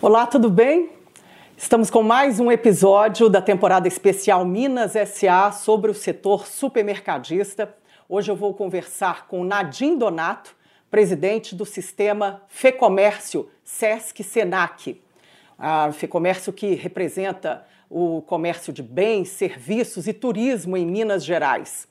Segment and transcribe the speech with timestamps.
[0.00, 0.90] Olá, tudo bem?
[1.56, 7.74] Estamos com mais um episódio da temporada especial Minas SA sobre o setor supermercadista.
[8.08, 10.54] Hoje eu vou conversar com Nadim Donato,
[10.88, 15.02] presidente do sistema Fecomércio Sesc Senac.
[15.58, 21.88] A Fecomércio que representa o comércio de bens, serviços e turismo em Minas Gerais.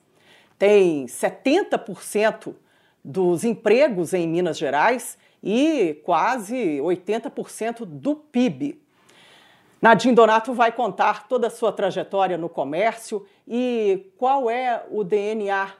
[0.58, 2.54] Tem 70%
[3.04, 8.80] dos empregos em Minas Gerais e quase 80% do PIB.
[9.80, 15.70] Nadim Donato vai contar toda a sua trajetória no comércio e qual é o DNA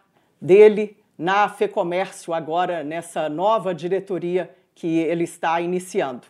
[0.40, 6.22] dele na FEComércio agora nessa nova diretoria que ele está iniciando.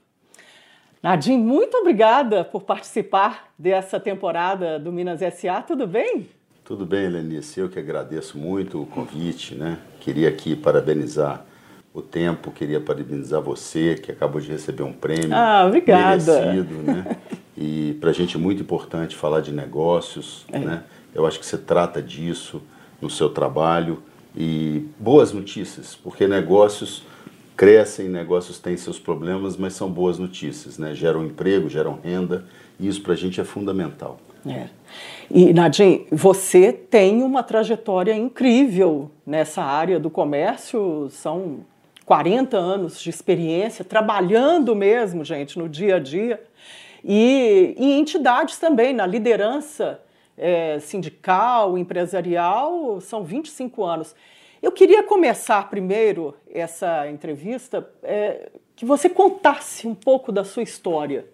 [1.02, 5.62] Nadim, muito obrigada por participar dessa temporada do Minas SA.
[5.62, 6.28] Tudo bem?
[6.64, 7.60] Tudo bem, Lenice.
[7.60, 9.78] Eu que agradeço muito o convite, né?
[10.00, 11.44] Queria aqui parabenizar
[11.98, 15.34] o tempo, queria parabenizar você, que acabou de receber um prêmio.
[15.34, 16.40] Ah, obrigada.
[16.40, 17.16] Merecido, né?
[17.60, 20.60] E para a gente é muito importante falar de negócios, é.
[20.60, 20.84] né?
[21.12, 22.62] Eu acho que você trata disso
[23.02, 24.00] no seu trabalho
[24.36, 27.02] e boas notícias, porque negócios
[27.56, 30.94] crescem, negócios têm seus problemas, mas são boas notícias, né?
[30.94, 32.44] Geram emprego, geram renda
[32.78, 34.20] e isso para a gente é fundamental.
[34.46, 34.68] É.
[35.28, 41.66] E Nadim, você tem uma trajetória incrível nessa área do comércio, são
[42.08, 46.42] 40 anos de experiência, trabalhando mesmo, gente, no dia a dia,
[47.04, 50.00] e em entidades também, na liderança
[50.34, 54.16] é, sindical, empresarial, são 25 anos.
[54.62, 61.26] Eu queria começar primeiro essa entrevista é, que você contasse um pouco da sua história.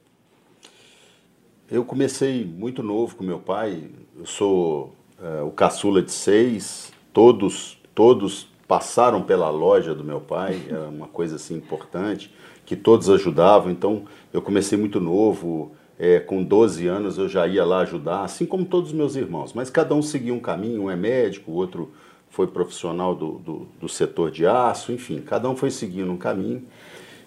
[1.71, 3.91] Eu comecei muito novo com meu pai.
[4.19, 6.93] Eu sou é, o caçula de seis.
[7.13, 12.33] Todos, todos passaram pela loja do meu pai, era uma coisa assim importante,
[12.65, 13.71] que todos ajudavam.
[13.71, 18.47] Então eu comecei muito novo, é, com 12 anos eu já ia lá ajudar, assim
[18.47, 19.53] como todos os meus irmãos.
[19.53, 21.93] Mas cada um seguia um caminho, um é médico, o outro
[22.31, 26.65] foi profissional do, do, do setor de aço, enfim, cada um foi seguindo um caminho.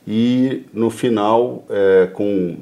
[0.05, 2.57] E no final, é, com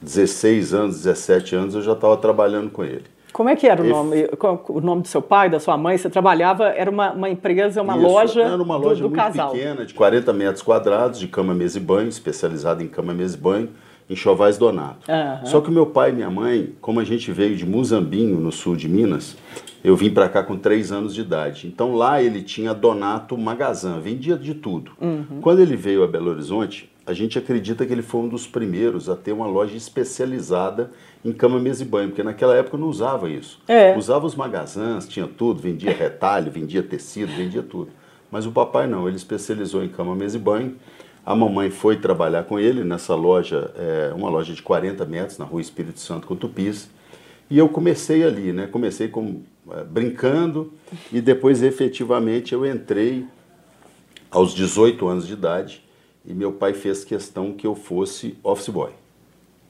[0.00, 3.04] 16 anos, 17 anos, eu já estava trabalhando com ele.
[3.40, 4.28] Como é que era o nome,
[4.68, 5.96] o nome do seu pai, da sua mãe?
[5.96, 9.16] Você trabalhava, era uma, uma empresa, uma Isso, loja Era uma loja do, do muito
[9.18, 9.52] casal.
[9.52, 13.40] pequena, de 40 metros quadrados, de cama, mesa e banho, especializada em cama, mesa e
[13.40, 13.70] banho,
[14.10, 15.10] em Chovais Donato.
[15.10, 15.46] Uhum.
[15.46, 18.76] Só que meu pai e minha mãe, como a gente veio de Muzambinho, no sul
[18.76, 19.38] de Minas,
[19.82, 21.66] eu vim para cá com 3 anos de idade.
[21.66, 24.92] Então lá ele tinha Donato Magazan, vendia de tudo.
[25.00, 25.40] Uhum.
[25.40, 29.08] Quando ele veio a Belo Horizonte, a gente acredita que ele foi um dos primeiros
[29.08, 30.90] a ter uma loja especializada
[31.24, 33.60] em cama, mesa e banho, porque naquela época não usava isso.
[33.66, 33.96] É.
[33.96, 37.90] Usava os magazãs, tinha tudo, vendia retalho, vendia tecido, vendia tudo.
[38.30, 40.76] Mas o papai não, ele especializou em cama, mesa e banho.
[41.24, 45.44] A mamãe foi trabalhar com ele nessa loja, é, uma loja de 40 metros, na
[45.44, 46.88] rua Espírito Santo, com Tupis.
[47.50, 48.68] E eu comecei ali, né?
[48.68, 50.72] Comecei com, é, brincando
[51.12, 53.26] e depois efetivamente eu entrei
[54.30, 55.82] aos 18 anos de idade
[56.24, 58.90] e meu pai fez questão que eu fosse office boy.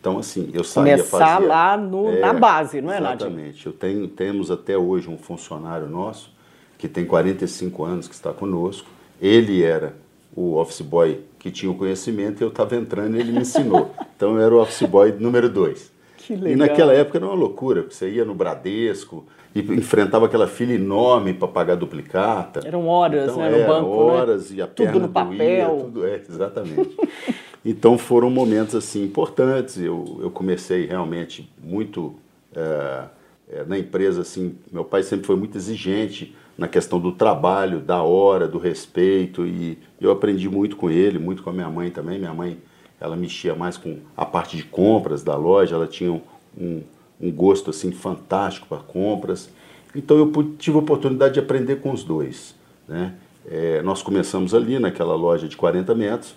[0.01, 3.27] Então, assim, eu saía Começar fazia, lá no, é, na base, não é, Nadim?
[3.27, 3.67] Exatamente.
[3.67, 6.33] Eu tenho, temos até hoje um funcionário nosso
[6.79, 8.89] que tem 45 anos, que está conosco.
[9.21, 9.95] Ele era
[10.35, 13.95] o office boy que tinha o conhecimento e eu estava entrando e ele me ensinou.
[14.17, 15.93] então, eu era o office boy número dois.
[16.27, 16.53] Que legal.
[16.53, 20.73] E naquela época era uma loucura, porque você ia no Bradesco e enfrentava aquela fila
[20.73, 22.61] enorme para pagar duplicata.
[22.65, 24.57] Eram horas, então, né, no era banco, horas né?
[24.59, 25.37] e a Tudo perna no papel.
[25.37, 26.97] Doía, tudo, é, exatamente.
[27.65, 29.79] então foram momentos assim importantes.
[29.79, 32.15] Eu, eu comecei realmente muito
[32.55, 33.05] é,
[33.53, 34.55] é, na empresa assim.
[34.71, 39.79] Meu pai sempre foi muito exigente na questão do trabalho, da hora, do respeito e
[39.99, 42.19] eu aprendi muito com ele, muito com a minha mãe também.
[42.19, 42.59] Minha mãe
[43.01, 45.75] ela mexia mais com a parte de compras da loja.
[45.75, 46.83] Ela tinha um,
[47.21, 49.51] um gosto assim fantástico para compras.
[49.95, 52.55] Então eu tive a oportunidade de aprender com os dois.
[52.87, 53.15] Né?
[53.49, 56.35] É, nós começamos ali naquela loja de 40 metros,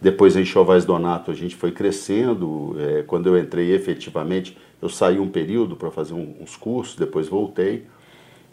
[0.00, 2.76] depois em Chovais Donato a gente foi crescendo.
[2.78, 7.28] É, quando eu entrei efetivamente, eu saí um período para fazer um, uns cursos, depois
[7.28, 7.84] voltei.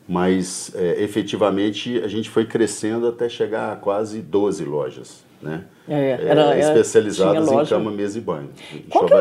[0.08, 5.24] Mas é, efetivamente a gente foi crescendo até chegar a quase 12 lojas.
[5.44, 5.66] Né?
[5.88, 8.50] É, era, é, especializadas em cama, mesa e banho.
[8.90, 9.20] Qual que é,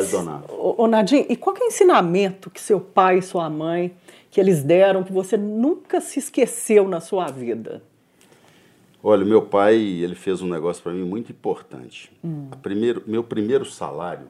[0.49, 3.93] ô, ô, Nadim, e qual que é o ensinamento que seu pai e sua mãe
[4.31, 7.83] que eles deram que você nunca se esqueceu na sua vida?
[9.03, 12.13] Olha, meu pai ele fez um negócio para mim muito importante.
[12.53, 14.29] A primeiro, meu primeiro salário,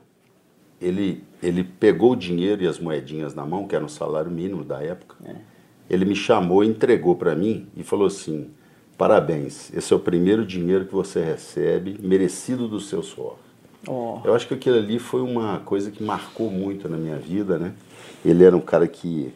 [0.80, 4.64] ele, ele pegou o dinheiro e as moedinhas na mão, que era o salário mínimo
[4.64, 5.16] da época.
[5.90, 8.50] Ele me chamou, entregou para mim e falou assim:
[8.96, 13.36] Parabéns, esse é o primeiro dinheiro que você recebe, merecido do seu suor.
[13.86, 14.20] Oh.
[14.24, 17.72] Eu acho que aquilo ali foi uma coisa que marcou muito na minha vida, né?
[18.24, 19.32] Ele era um cara que,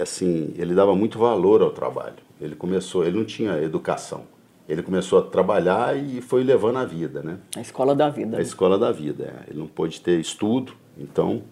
[0.00, 2.16] assim, ele dava muito valor ao trabalho.
[2.40, 4.22] Ele começou, ele não tinha educação.
[4.68, 7.38] Ele começou a trabalhar e foi levando a vida, né?
[7.54, 8.38] A escola da vida.
[8.38, 9.24] A escola da vida.
[9.24, 9.50] É.
[9.50, 11.42] Ele não pôde ter estudo, então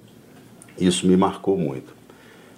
[0.79, 1.95] isso me marcou muito.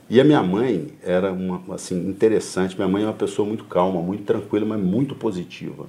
[0.08, 2.76] E a minha mãe era uma, assim interessante.
[2.76, 5.86] Minha mãe é uma pessoa muito calma, muito tranquila, mas muito positiva.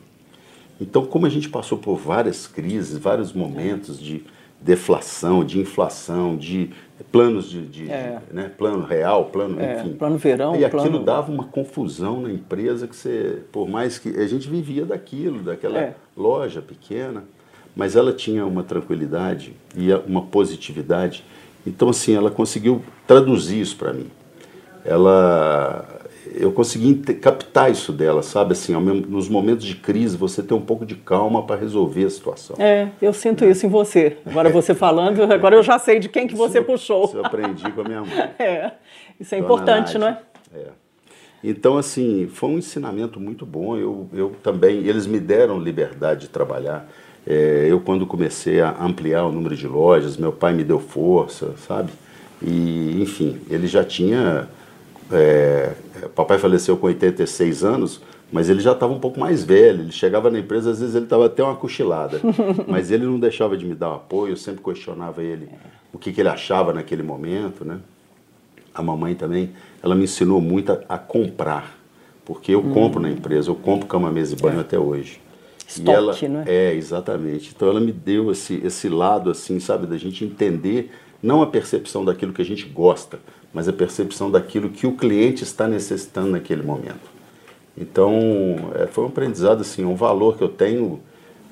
[0.80, 4.24] Então, como a gente passou por várias crises, vários momentos de
[4.60, 6.72] deflação, de inflação, de
[7.12, 8.20] planos de, de é.
[8.32, 9.94] né, plano real, plano, é, enfim.
[9.94, 10.56] Plano verão.
[10.56, 11.04] E aquilo plano...
[11.04, 15.78] dava uma confusão na empresa que você, por mais que a gente vivia daquilo, daquela
[15.78, 15.96] é.
[16.16, 17.24] loja pequena,
[17.76, 21.24] mas ela tinha uma tranquilidade e uma positividade.
[21.66, 24.10] Então assim, ela conseguiu traduzir isso para mim.
[24.84, 25.96] Ela
[26.38, 28.54] eu consegui captar isso dela, sabe?
[28.54, 32.10] Assim, mesmo, nos momentos de crise, você ter um pouco de calma para resolver a
[32.10, 32.56] situação.
[32.60, 34.18] É, eu sinto isso em você.
[34.26, 37.06] Agora você falando, agora eu já sei de quem que você isso, puxou.
[37.06, 38.30] Isso eu aprendi com a minha mãe.
[38.38, 38.72] É,
[39.20, 40.00] isso é Dona importante, Nádia.
[40.00, 40.20] não é?
[40.54, 40.68] É.
[41.44, 43.78] Então, assim, foi um ensinamento muito bom.
[43.78, 46.90] Eu, eu também, eles me deram liberdade de trabalhar.
[47.28, 51.54] É, eu, quando comecei a ampliar o número de lojas, meu pai me deu força,
[51.68, 51.92] sabe?
[52.42, 54.48] E, enfim, ele já tinha
[55.12, 55.74] é,
[56.16, 58.02] papai faleceu com 86 anos,
[58.32, 59.82] mas ele já estava um pouco mais velho.
[59.82, 62.20] Ele chegava na empresa, às vezes ele estava até uma cochilada.
[62.68, 65.50] mas ele não deixava de me dar um apoio, eu sempre questionava ele
[65.94, 67.64] o que, que ele achava naquele momento.
[67.64, 67.80] Né?
[68.74, 69.52] A mamãe também,
[69.82, 71.78] ela me ensinou muito a, a comprar,
[72.26, 72.74] porque eu hum.
[72.74, 74.62] compro na empresa, eu compro cama, mesa e banho é.
[74.62, 75.22] até hoje.
[75.68, 76.44] Estoque, e ela, né?
[76.48, 77.52] É, exatamente.
[77.56, 80.92] Então ela me deu esse, esse lado, assim, sabe, da gente entender
[81.22, 83.20] não a percepção daquilo que a gente gosta,
[83.54, 87.16] mas a percepção daquilo que o cliente está necessitando naquele momento.
[87.78, 88.12] Então,
[88.76, 91.02] é, foi um aprendizado, assim, um valor que eu tenho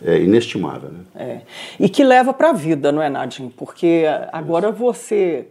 [0.03, 0.89] é, inestimável.
[0.89, 0.99] Né?
[1.15, 1.41] É.
[1.79, 3.49] E que leva para a vida, não é, Nadine?
[3.49, 4.77] Porque agora Isso.
[4.77, 5.47] você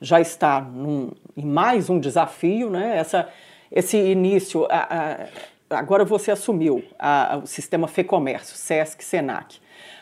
[0.00, 2.96] já está num, em mais um desafio, né?
[2.96, 3.28] Essa,
[3.70, 5.26] esse início, a, a,
[5.70, 9.58] agora você assumiu a, o sistema FEComércio, SESC, SENAC.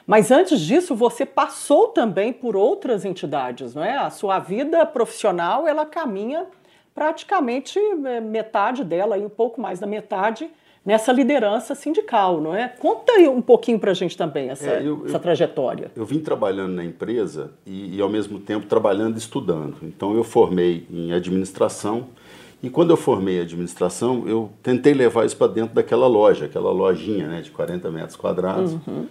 [0.06, 3.98] Mas antes disso, você passou também por outras entidades, não é?
[3.98, 6.46] A sua vida profissional, ela caminha
[6.94, 10.50] praticamente é, metade dela, e um pouco mais da metade,
[10.84, 12.68] nessa liderança sindical, não é?
[12.68, 15.92] Conta aí um pouquinho para a gente também essa, é, eu, essa trajetória.
[15.94, 19.76] Eu, eu, vim trabalhando na empresa e, e, ao mesmo tempo, trabalhando e estudando.
[19.82, 22.08] Então, eu formei em administração
[22.62, 27.28] e quando eu formei administração, eu tentei levar isso para dentro daquela loja, aquela lojinha
[27.28, 28.72] né, de 40 metros quadrados.
[28.86, 29.06] Uhum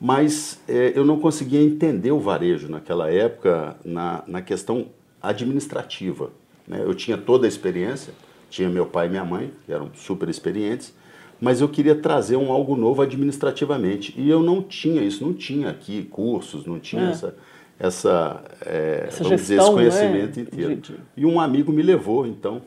[0.00, 4.86] mas é, eu não conseguia entender o varejo naquela época na, na questão
[5.22, 6.30] administrativa.
[6.66, 6.82] Né?
[6.84, 8.12] Eu tinha toda a experiência,
[8.50, 10.94] tinha meu pai e minha mãe, que eram super experientes,
[11.40, 14.14] mas eu queria trazer um algo novo administrativamente.
[14.16, 17.10] E eu não tinha isso, não tinha aqui cursos, não tinha é.
[17.10, 17.34] essa,
[17.78, 20.08] essa, é, essa vamos gestão, dizer, esse né?
[20.10, 20.76] conhecimento inteiro.
[20.76, 20.98] De, de...
[21.16, 22.62] E um amigo me levou, então,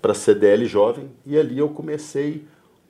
[0.00, 2.46] para a CDL Jovem, e ali eu comecei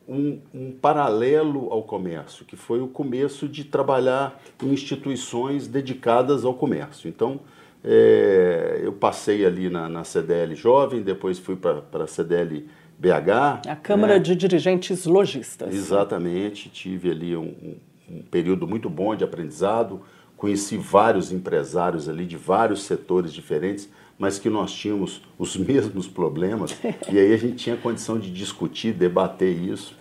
[0.09, 6.55] um, um, paralelo ao comércio, que foi o começo de trabalhar em instituições dedicadas ao
[6.55, 7.09] comércio.
[7.09, 7.41] Então,
[7.85, 12.67] é, eu passei ali na, na, CDL Jovem, depois fui para a CDL
[12.99, 13.69] BH.
[13.69, 14.19] A Câmara né?
[14.19, 15.73] de Dirigentes Logistas.
[15.75, 17.77] Exatamente, tive ali um,
[18.11, 20.00] um período muito bom de aprendizado,
[20.37, 23.88] conheci vários empresários ali de vários setores diferentes,
[24.19, 26.77] mas que nós tínhamos os mesmos problemas,
[27.11, 29.97] e aí a gente tinha condição de discutir, debater isso.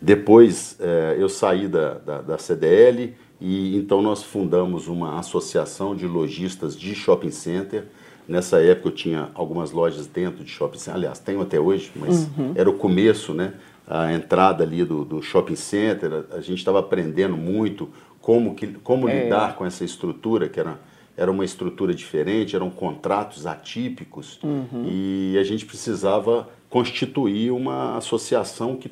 [0.00, 6.06] Depois eh, eu saí da, da, da, CDL e então nós fundamos uma associação de
[6.06, 7.84] lojistas de shopping center.
[8.26, 12.28] Nessa época eu tinha algumas lojas dentro de shopping center, aliás, tenho até hoje, mas
[12.38, 12.52] uhum.
[12.54, 13.54] era o começo, né?
[13.86, 17.90] A entrada ali do, do shopping center, a, a gente estava aprendendo muito
[18.20, 19.24] como, que, como é.
[19.24, 20.78] lidar com essa estrutura, que era,
[21.20, 24.86] era uma estrutura diferente, eram contratos atípicos, uhum.
[24.90, 28.90] e a gente precisava constituir uma associação que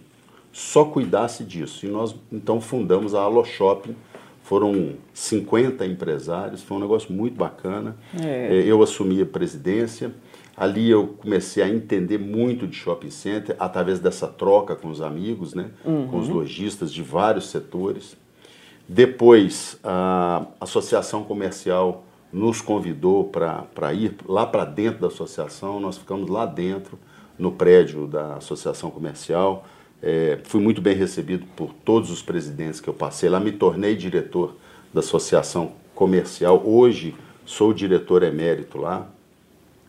[0.53, 1.87] só cuidasse disso.
[1.87, 3.97] E nós então fundamos a Alo Shopping.
[4.43, 7.97] Foram 50 empresários, foi um negócio muito bacana.
[8.23, 8.59] É.
[8.59, 8.63] é.
[8.63, 10.13] Eu assumi a presidência.
[10.55, 15.55] Ali eu comecei a entender muito de shopping center através dessa troca com os amigos,
[15.55, 15.71] né?
[15.83, 16.09] Uhum.
[16.09, 18.19] com os lojistas de vários setores.
[18.87, 25.81] Depois, a Associação Comercial nos convidou para ir lá para dentro da associação.
[25.81, 26.99] Nós ficamos lá dentro,
[27.39, 29.65] no prédio da Associação Comercial
[30.03, 33.41] é, fui muito bem recebido por todos os presidentes que eu passei lá.
[33.41, 34.55] Me tornei diretor
[34.93, 36.63] da Associação Comercial.
[36.65, 39.09] Hoje sou diretor emérito lá.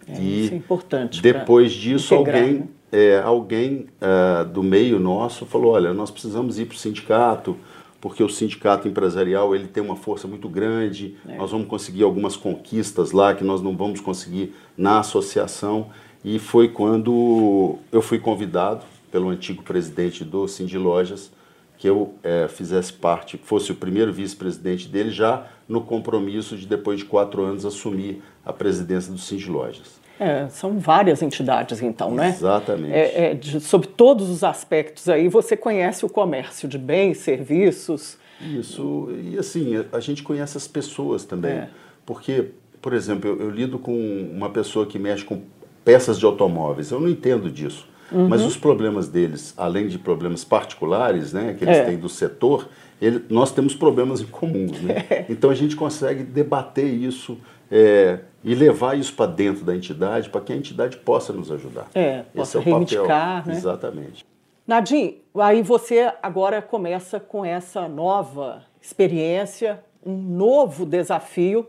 [0.07, 1.21] É, e isso é importante.
[1.21, 2.67] Depois disso, integrar, alguém, né?
[2.91, 7.55] é, alguém uh, do meio nosso falou: olha, nós precisamos ir para o sindicato,
[8.01, 11.37] porque o sindicato empresarial ele tem uma força muito grande, é.
[11.37, 15.89] nós vamos conseguir algumas conquistas lá que nós não vamos conseguir na associação.
[16.23, 21.31] E foi quando eu fui convidado pelo antigo presidente do Cindy Lojas
[21.79, 26.99] que eu é, fizesse parte, fosse o primeiro vice-presidente dele, já no compromisso de, depois
[26.99, 29.98] de quatro anos, assumir a presidência do Cindy Lojas.
[30.19, 32.29] É, são várias entidades, então, né?
[32.29, 32.93] Exatamente.
[32.93, 38.17] É, é, de, sobre todos os aspectos aí, você conhece o comércio de bens, serviços.
[38.41, 41.51] Isso, e assim, a gente conhece as pessoas também.
[41.51, 41.69] É.
[42.05, 43.93] Porque, por exemplo, eu, eu lido com
[44.33, 45.41] uma pessoa que mexe com
[45.85, 47.87] peças de automóveis, eu não entendo disso.
[48.11, 48.27] Uhum.
[48.27, 51.85] Mas os problemas deles, além de problemas particulares, né, que eles é.
[51.85, 52.67] têm do setor,
[53.01, 54.81] ele, nós temos problemas em comuns.
[54.81, 55.25] Né?
[55.29, 57.37] Então a gente consegue debater isso
[57.71, 61.87] é, e levar isso para dentro da entidade para que a entidade possa nos ajudar.
[61.93, 63.37] É, Esse é o reivindicar.
[63.37, 63.53] Papel.
[63.53, 63.59] Né?
[63.59, 64.25] Exatamente.
[64.65, 71.67] Nadim, aí você agora começa com essa nova experiência, um novo desafio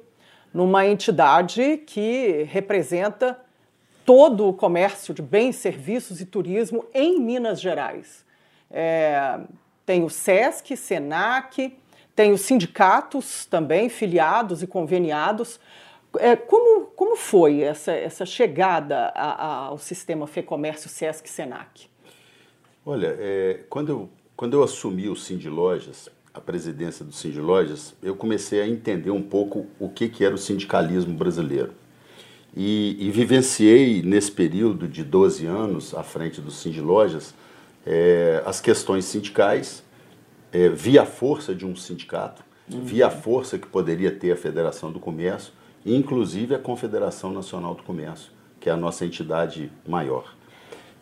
[0.52, 3.38] numa entidade que representa
[4.04, 8.24] todo o comércio de bens, serviços e turismo em Minas Gerais.
[8.70, 9.40] É,
[9.86, 11.76] tem o SESC, SENAC,
[12.14, 15.58] tem os sindicatos também, filiados e conveniados.
[16.18, 21.88] É, como, como foi essa, essa chegada a, a, ao sistema FEComércio SESC SENAC?
[22.84, 27.94] Olha, é, quando, eu, quando eu assumi o Cindy Lojas, a presidência do Cindy Lojas,
[28.02, 31.72] eu comecei a entender um pouco o que, que era o sindicalismo brasileiro.
[32.56, 37.32] E, e, vivenciei nesse período de 12 anos à frente do Cindy Lojas
[37.86, 39.82] é, as questões sindicais,
[40.52, 42.84] é, via a força de um sindicato, uhum.
[42.84, 45.52] via a força que poderia ter a Federação do Comércio,
[45.84, 50.34] inclusive a Confederação Nacional do Comércio, que é a nossa entidade maior.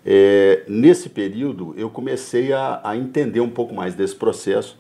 [0.05, 4.79] É, nesse período, eu comecei a, a entender um pouco mais desse processo.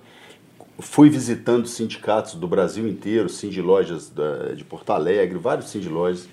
[0.78, 4.12] Fui visitando sindicatos do Brasil inteiro, Cindy Lojas
[4.56, 6.28] de Porto Alegre, vários Cindy Lojas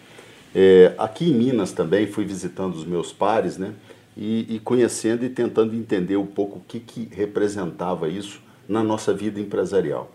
[0.57, 3.74] é, aqui em Minas também fui visitando os meus pares, né?
[4.15, 9.13] E, e, conhecendo e tentando entender um pouco o que, que representava isso na nossa
[9.13, 10.13] vida empresarial.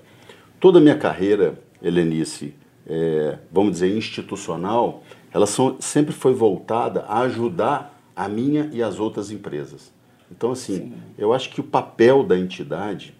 [0.59, 2.55] Toda a minha carreira, Helenice,
[2.91, 8.99] é, vamos dizer, institucional, ela são, sempre foi voltada a ajudar a minha e as
[8.99, 9.93] outras empresas.
[10.31, 10.93] Então, assim, Sim.
[11.17, 13.15] eu acho que o papel da entidade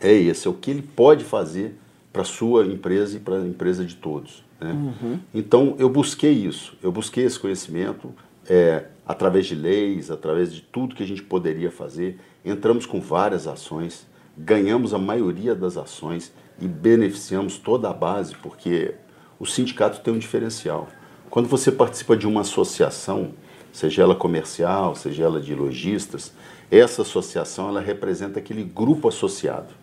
[0.00, 1.78] é esse, é o que ele pode fazer
[2.12, 4.42] para a sua empresa e para a empresa de todos.
[4.60, 4.72] Né?
[4.72, 5.18] Uhum.
[5.32, 8.12] Então eu busquei isso, eu busquei esse conhecimento
[8.48, 12.18] é, através de leis, através de tudo que a gente poderia fazer.
[12.44, 14.06] Entramos com várias ações,
[14.38, 18.94] ganhamos a maioria das ações e beneficiamos toda a base, porque
[19.38, 20.88] o sindicato tem um diferencial.
[21.28, 23.32] Quando você participa de uma associação,
[23.72, 26.32] seja ela comercial, seja ela de lojistas,
[26.70, 29.74] essa associação ela representa aquele grupo associado.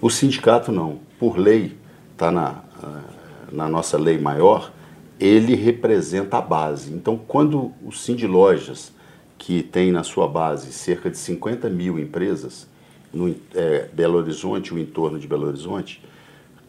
[0.00, 1.76] O sindicato não, por lei,
[2.14, 2.62] está na
[3.52, 4.72] na nossa lei maior,
[5.20, 6.92] ele representa a base.
[6.92, 8.92] Então, quando o Cindy Lojas,
[9.38, 12.66] que tem na sua base cerca de 50 mil empresas,
[13.12, 16.02] no é, Belo Horizonte, o entorno de Belo Horizonte,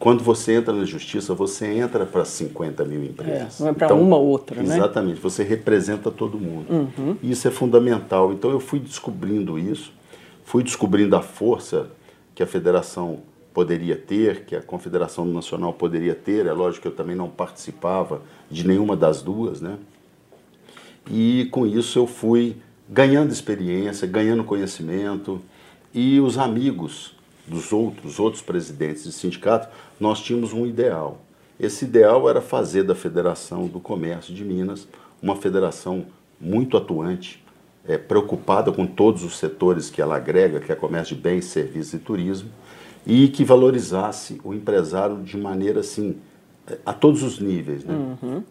[0.03, 3.61] quando você entra na justiça, você entra para 50 mil empresas.
[3.61, 4.75] É, não é para então, uma ou outra, né?
[4.75, 6.69] Exatamente, você representa todo mundo.
[6.69, 7.15] Uhum.
[7.23, 8.33] Isso é fundamental.
[8.33, 9.93] Então eu fui descobrindo isso,
[10.43, 11.87] fui descobrindo a força
[12.35, 13.19] que a federação
[13.53, 16.47] poderia ter, que a Confederação Nacional poderia ter.
[16.47, 18.21] É lógico que eu também não participava
[18.51, 19.77] de nenhuma das duas, né?
[21.09, 22.57] E com isso eu fui
[22.89, 25.41] ganhando experiência, ganhando conhecimento
[25.93, 27.15] e os amigos
[27.47, 29.67] dos outros, outros presidentes de sindicato,
[29.99, 31.21] nós tínhamos um ideal.
[31.59, 34.87] Esse ideal era fazer da Federação do Comércio de Minas
[35.21, 36.05] uma federação
[36.39, 37.43] muito atuante,
[37.87, 41.93] é, preocupada com todos os setores que ela agrega, que é comércio de bens, serviços
[41.93, 42.49] e turismo,
[43.05, 46.17] e que valorizasse o empresário de maneira assim,
[46.85, 47.83] a todos os níveis.
[47.83, 47.93] Né?
[47.93, 48.43] Uhum.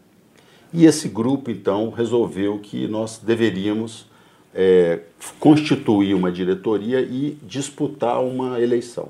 [0.73, 4.07] E esse grupo, então, resolveu que nós deveríamos
[4.55, 5.01] é,
[5.39, 9.09] constituir uma diretoria e disputar uma eleição.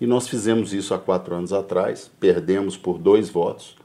[0.00, 3.76] E nós fizemos isso há quatro anos atrás, perdemos por dois votos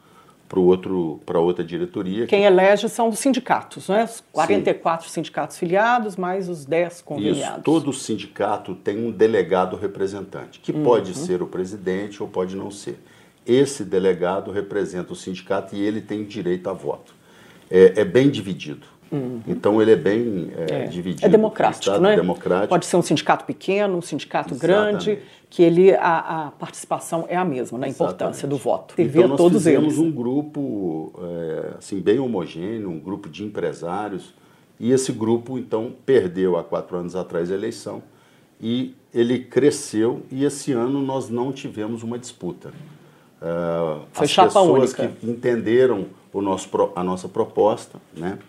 [0.48, 2.27] para outro para outra diretoria.
[2.27, 2.46] Quem que...
[2.46, 4.04] elege são os sindicatos, né?
[4.04, 5.13] Os 44 Sim.
[5.15, 7.56] sindicatos filiados, mais os 10 conveniados.
[7.56, 10.84] Isso, todo sindicato tem um delegado representante, que uhum.
[10.84, 13.00] pode ser o presidente ou pode não ser.
[13.46, 17.13] Esse delegado representa o sindicato e ele tem direito a voto.
[17.70, 18.88] É, é bem dividido.
[19.12, 19.41] Uhum.
[19.47, 20.88] Então ele é bem é, é.
[20.88, 21.25] dividido.
[21.25, 22.15] É democrático, não é?
[22.15, 22.69] Democrático.
[22.69, 25.05] Pode ser um sindicato pequeno, um sindicato Exatamente.
[25.05, 28.95] grande, que ele a, a, participação é a mesma na importância do voto.
[28.97, 30.00] Então nós todos fizemos eles.
[30.00, 34.33] um grupo é, assim bem homogêneo, um grupo de empresários
[34.79, 38.01] e esse grupo então perdeu há quatro anos atrás a eleição
[38.59, 42.74] e ele cresceu e esse ano nós não tivemos uma disputa.
[43.41, 45.07] Uh, Foi as chapa pessoas única.
[45.07, 48.39] que entenderam o nosso, a nossa proposta, né?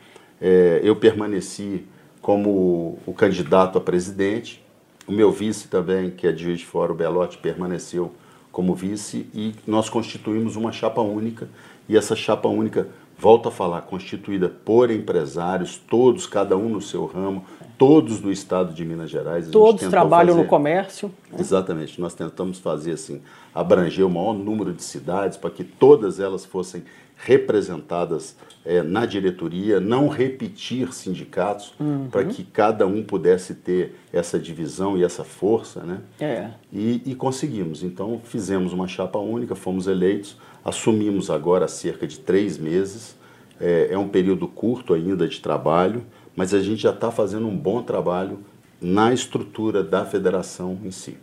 [0.41, 1.85] É, eu permaneci
[2.21, 4.65] como o candidato a presidente,
[5.07, 8.13] o meu vice também, que é de Juiz de Fora, o Belotti, permaneceu
[8.51, 11.49] como vice e nós constituímos uma chapa única
[11.89, 12.89] e essa chapa única
[13.19, 17.45] volto a falar, constituída por empresários, todos, cada um no seu ramo,
[17.79, 19.49] todos do estado de Minas Gerais.
[19.49, 21.13] Todos trabalham fazer, no comércio.
[21.31, 21.39] Né?
[21.41, 23.23] Exatamente, nós tentamos fazer assim,
[23.55, 26.85] abranger o maior número de cidades para que todas elas fossem
[27.17, 32.09] representadas é, na diretoria, não repetir sindicatos, uhum.
[32.11, 36.01] para que cada um pudesse ter essa divisão e essa força, né?
[36.21, 36.51] É.
[36.73, 37.83] E, e conseguimos.
[37.83, 40.37] Então fizemos uma chapa única, fomos eleitos.
[40.65, 43.17] Assumimos agora há cerca de três meses.
[43.59, 46.05] É, é um período curto ainda de trabalho,
[46.35, 48.41] mas a gente já está fazendo um bom trabalho
[48.81, 51.17] na estrutura da federação em si.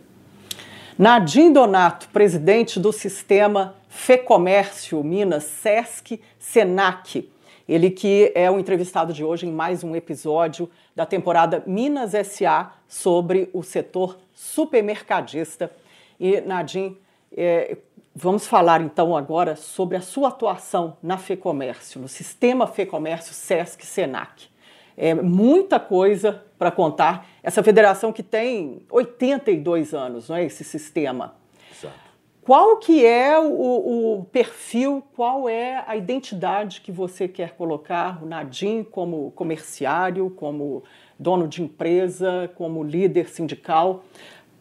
[0.96, 7.28] Nadim Donato, presidente do sistema Fecomércio Minas, Sesc, Senac.
[7.68, 12.74] Ele que é o entrevistado de hoje em mais um episódio da temporada Minas SA
[12.86, 15.70] sobre o setor supermercadista.
[16.20, 16.96] E, Nadim,
[17.36, 17.76] é,
[18.16, 24.53] Vamos falar então agora sobre a sua atuação na FEComércio, no sistema FEComércio SESC Senac.
[24.96, 27.26] É muita coisa para contar.
[27.42, 31.34] Essa federação que tem 82 anos, não é esse sistema.
[31.70, 32.04] Exato.
[32.42, 38.26] Qual que é o, o, perfil, qual é a identidade que você quer colocar o
[38.26, 40.84] Nadim como comerciário, como
[41.18, 44.04] dono de empresa, como líder sindical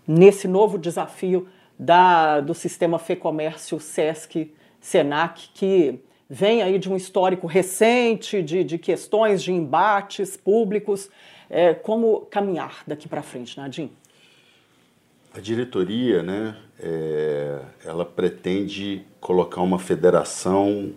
[0.08, 1.48] nesse novo desafio
[1.78, 6.00] da, do sistema FEComércio SESC SENAC, que
[6.34, 11.08] vem aí de um histórico recente de, de questões de embates públicos.
[11.48, 13.92] É, como caminhar daqui para frente, Nadim?
[15.32, 20.92] A diretoria, né, é, ela pretende colocar uma federação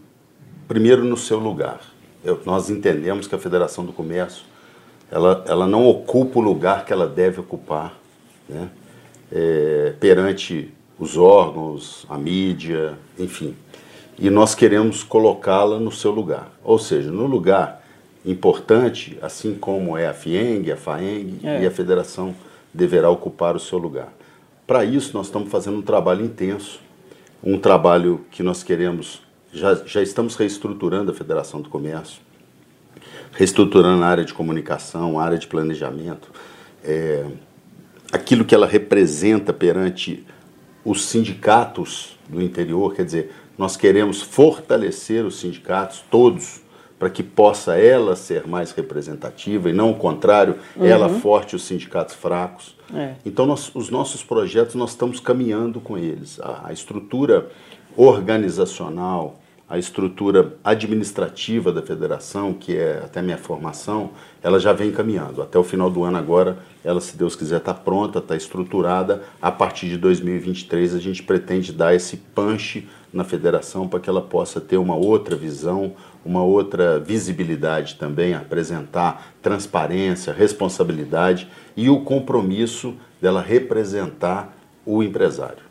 [0.66, 1.82] primeiro no seu lugar.
[2.24, 4.44] Eu, nós entendemos que a Federação do Comércio
[5.10, 7.94] ela, ela não ocupa o lugar que ela deve ocupar,
[8.48, 8.70] né?
[9.30, 13.54] é, perante os órgãos, a mídia, enfim.
[14.18, 16.50] E nós queremos colocá-la no seu lugar.
[16.64, 17.84] Ou seja, no lugar
[18.24, 21.62] importante, assim como é a FIENG, a FAENG é.
[21.62, 22.34] e a federação
[22.72, 24.12] deverá ocupar o seu lugar.
[24.66, 26.80] Para isso, nós estamos fazendo um trabalho intenso,
[27.42, 32.20] um trabalho que nós queremos, já, já estamos reestruturando a Federação do Comércio,
[33.32, 36.32] reestruturando a área de comunicação, a área de planejamento,
[36.82, 37.24] é,
[38.10, 40.24] aquilo que ela representa perante
[40.84, 46.60] os sindicatos do interior, quer dizer, nós queremos fortalecer os sindicatos todos
[46.98, 50.86] para que possa ela ser mais representativa e não o contrário, uhum.
[50.86, 52.74] ela forte os sindicatos fracos.
[52.94, 53.14] É.
[53.24, 56.40] Então, nós, os nossos projetos, nós estamos caminhando com eles.
[56.40, 57.50] A, a estrutura
[57.96, 59.38] organizacional,
[59.68, 64.10] a estrutura administrativa da federação, que é até minha formação,
[64.42, 65.42] ela já vem caminhando.
[65.42, 69.24] Até o final do ano agora, ela, se Deus quiser, está pronta, está estruturada.
[69.42, 74.22] A partir de 2023, a gente pretende dar esse punch na federação para que ela
[74.22, 75.92] possa ter uma outra visão,
[76.24, 85.66] uma outra visibilidade também, apresentar transparência, responsabilidade e o compromisso dela representar o empresário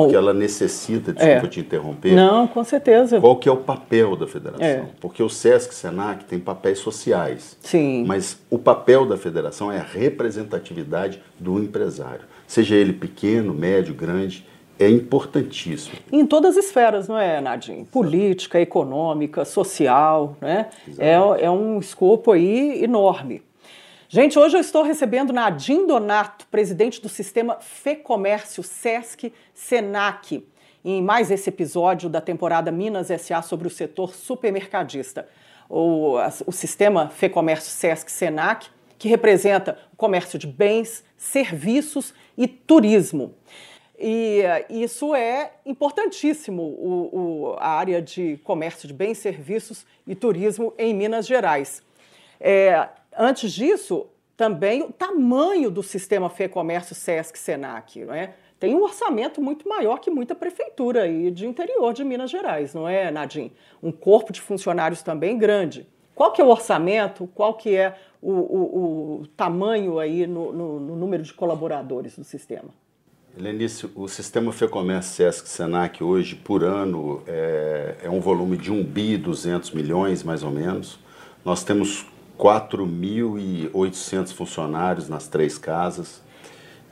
[0.00, 1.48] porque ela necessita, desculpa é.
[1.48, 2.14] te interromper.
[2.14, 3.20] Não, com certeza.
[3.20, 4.66] Qual que é o papel da federação?
[4.66, 4.84] É.
[4.98, 7.58] Porque o SESC Senac tem papéis sociais.
[7.60, 8.04] Sim.
[8.06, 12.22] Mas o papel da federação é a representatividade do empresário.
[12.46, 14.46] Seja ele pequeno, médio, grande,
[14.82, 15.96] é importantíssimo.
[16.10, 17.84] Em todas as esferas, não é, Nadim?
[17.84, 20.68] Política, econômica, social, né?
[20.98, 21.12] É,
[21.44, 23.42] é um escopo aí enorme.
[24.08, 30.46] Gente, hoje eu estou recebendo Nadim Donato, presidente do sistema FEComércio Sesc Senac,
[30.84, 35.26] em mais esse episódio da temporada Minas SA sobre o setor supermercadista.
[35.66, 36.16] O,
[36.46, 38.66] o sistema FEComércio Sesc Senac,
[38.98, 43.34] que representa o comércio de bens, serviços e turismo.
[44.04, 50.74] E isso é importantíssimo, o, o, a área de comércio de bens, serviços e turismo
[50.76, 51.82] em Minas Gerais.
[52.40, 58.34] É, Antes disso, também o tamanho do sistema Fê Comércio Sesc Senac, não é?
[58.58, 62.88] Tem um orçamento muito maior que muita prefeitura aí de interior de Minas Gerais, não
[62.88, 63.50] é, Nadim?
[63.82, 65.86] Um corpo de funcionários também grande.
[66.14, 67.28] Qual que é o orçamento?
[67.34, 72.24] Qual que é o, o, o tamanho aí no, no, no, número de colaboradores do
[72.24, 72.70] sistema?
[73.36, 78.84] Lenice, o sistema FEComércio Sesc Senac hoje, por ano, é, é um volume de 1
[78.84, 80.98] bi 200 milhões, mais ou menos.
[81.42, 82.04] Nós temos
[82.38, 86.20] 4.800 funcionários nas três casas.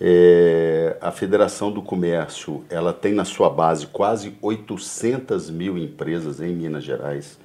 [0.01, 6.55] É, a Federação do Comércio ela tem na sua base quase 800 mil empresas em
[6.55, 7.39] Minas Gerais,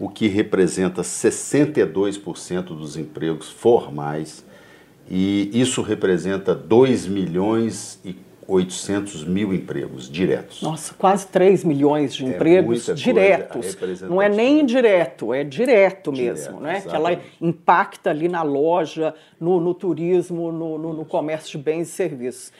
[0.00, 4.44] o que representa 62% dos empregos formais,
[5.08, 10.62] e isso representa 2 milhões e 800 mil empregos diretos.
[10.62, 13.76] Nossa, quase 3 milhões de é empregos diretos.
[14.02, 16.80] Não é nem indireto, é direto, direto mesmo, né?
[16.80, 21.88] Que ela impacta ali na loja, no, no turismo, no, no, no, comércio de bens
[21.88, 22.52] e serviços.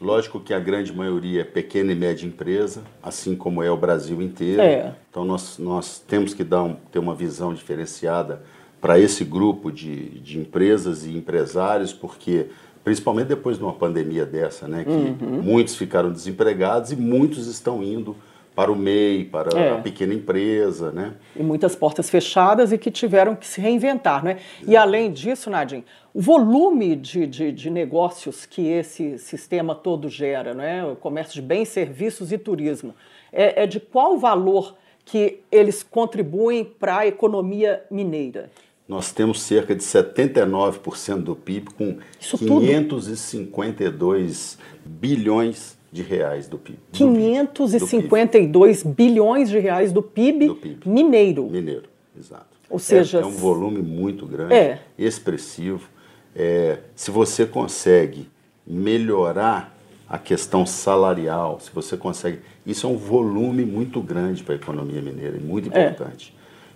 [0.00, 4.20] Lógico que a grande maioria é pequena e média empresa, assim como é o Brasil
[4.20, 4.60] inteiro.
[4.60, 4.94] É.
[5.10, 8.42] Então nós, nós temos que dar um, ter uma visão diferenciada
[8.80, 12.46] para esse grupo de, de empresas e empresários, porque
[12.86, 15.42] principalmente depois de uma pandemia dessa, né, que uhum.
[15.42, 18.14] muitos ficaram desempregados e muitos estão indo
[18.54, 19.72] para o MEI, para é.
[19.72, 21.14] a pequena empresa, né?
[21.34, 24.38] E muitas portas fechadas e que tiveram que se reinventar, né?
[24.66, 30.54] E além disso, Nadim, o volume de, de, de, negócios que esse sistema todo gera,
[30.54, 30.84] né?
[30.84, 32.94] O comércio de bens, serviços e turismo,
[33.32, 38.48] é, é de qual valor que eles contribuem para a economia mineira?
[38.88, 44.62] Nós temos cerca de 79% do PIB, com Isso 552 tudo.
[44.84, 46.78] bilhões de reais do PIB.
[46.92, 48.94] 552 do PIB.
[48.94, 51.50] bilhões de reais do PIB, do PIB, mineiro.
[51.50, 52.56] Mineiro, exato.
[52.68, 54.80] Ou seja, é, é um volume muito grande, é.
[54.98, 55.88] expressivo.
[56.34, 58.28] É, se você consegue
[58.66, 59.74] melhorar
[60.08, 62.40] a questão salarial, se você consegue.
[62.64, 65.86] Isso é um volume muito grande para a economia mineira, muito é.
[65.86, 66.34] importante.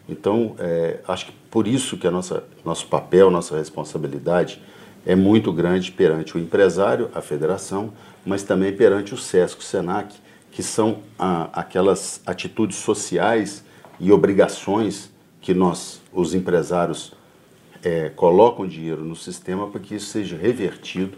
[0.09, 4.63] Então, é, acho que por isso que a nossa, nosso papel, nossa responsabilidade
[5.05, 7.93] é muito grande perante o empresário, a federação,
[8.25, 10.15] mas também perante o SESC, o SENAC,
[10.53, 10.99] que são
[11.53, 13.65] aquelas atitudes sociais
[13.99, 15.11] e obrigações
[15.41, 17.13] que nós, os empresários,
[17.83, 21.17] é, colocam dinheiro no sistema para que isso seja revertido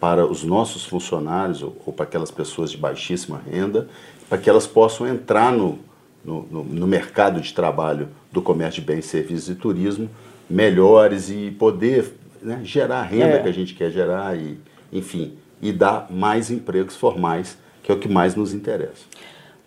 [0.00, 3.86] para os nossos funcionários ou, ou para aquelas pessoas de baixíssima renda,
[4.28, 5.78] para que elas possam entrar no,
[6.24, 10.08] no, no mercado de trabalho do comércio de bens, serviços e turismo
[10.50, 12.12] melhores e poder
[12.42, 13.42] né, gerar a renda é.
[13.42, 14.58] que a gente quer gerar e,
[14.92, 19.04] enfim, e dar mais empregos formais, que é o que mais nos interessa.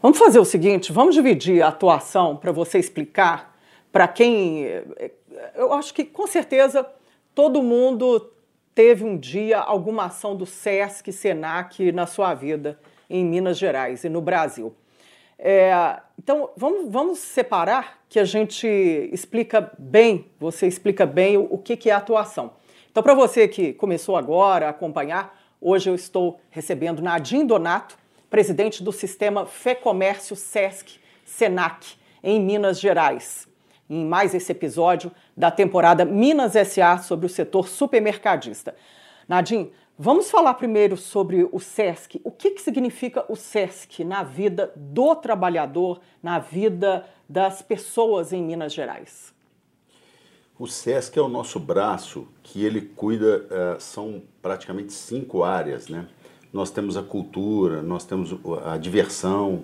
[0.01, 3.57] Vamos fazer o seguinte, vamos dividir a atuação para você explicar
[3.89, 4.67] para quem
[5.55, 6.85] eu acho que com certeza
[7.33, 8.31] todo mundo
[8.75, 12.77] teve um dia alguma ação do SESC, SENAC na sua vida
[13.09, 14.75] em Minas Gerais e no Brasil.
[15.37, 15.71] É,
[16.17, 18.67] então, vamos, vamos separar que a gente
[19.11, 22.53] explica bem, você explica bem o, o que, que é atuação.
[22.91, 27.97] Então, para você que começou agora a acompanhar, hoje eu estou recebendo Nadim Donato,
[28.29, 33.47] presidente do sistema Fê Comércio Sesc Senac, em Minas Gerais.
[33.89, 38.75] Em mais esse episódio da temporada Minas SA sobre o setor supermercadista.
[39.27, 39.71] Nadim,
[40.05, 42.19] Vamos falar primeiro sobre o SESC.
[42.25, 48.43] O que, que significa o SESC na vida do trabalhador, na vida das pessoas em
[48.43, 49.33] Minas Gerais?
[50.59, 56.05] O SESC é o nosso braço que ele cuida, uh, são praticamente cinco áreas, né?
[56.51, 58.35] Nós temos a cultura, nós temos
[58.65, 59.63] a diversão,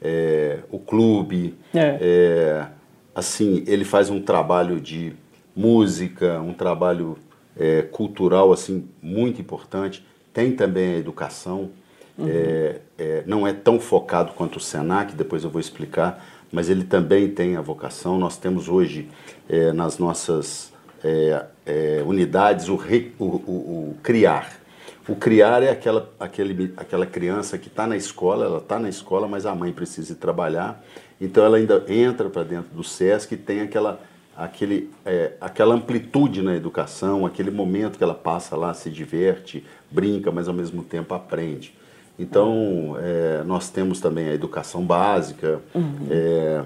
[0.00, 1.98] é, o clube, é.
[2.00, 2.68] É,
[3.12, 5.16] assim, ele faz um trabalho de
[5.56, 7.18] música, um trabalho
[7.58, 10.04] é, cultural assim muito importante.
[10.32, 11.70] Tem também a educação,
[12.16, 12.28] uhum.
[12.28, 16.84] é, é, não é tão focado quanto o Senac, depois eu vou explicar, mas ele
[16.84, 18.18] também tem a vocação.
[18.18, 19.08] Nós temos hoje
[19.48, 24.60] é, nas nossas é, é, unidades o, re, o, o, o, criar.
[25.08, 29.26] O criar é aquela, aquele, aquela criança que está na escola, ela está na escola,
[29.26, 30.84] mas a mãe precisa ir trabalhar,
[31.20, 34.00] então ela ainda entra para dentro do SESC e tem aquela
[34.36, 40.30] aquele, é, aquela amplitude na educação, aquele momento que ela passa lá, se diverte, brinca,
[40.30, 41.74] mas ao mesmo tempo aprende.
[42.18, 46.06] Então, é, nós temos também a educação básica, uhum.
[46.10, 46.62] é,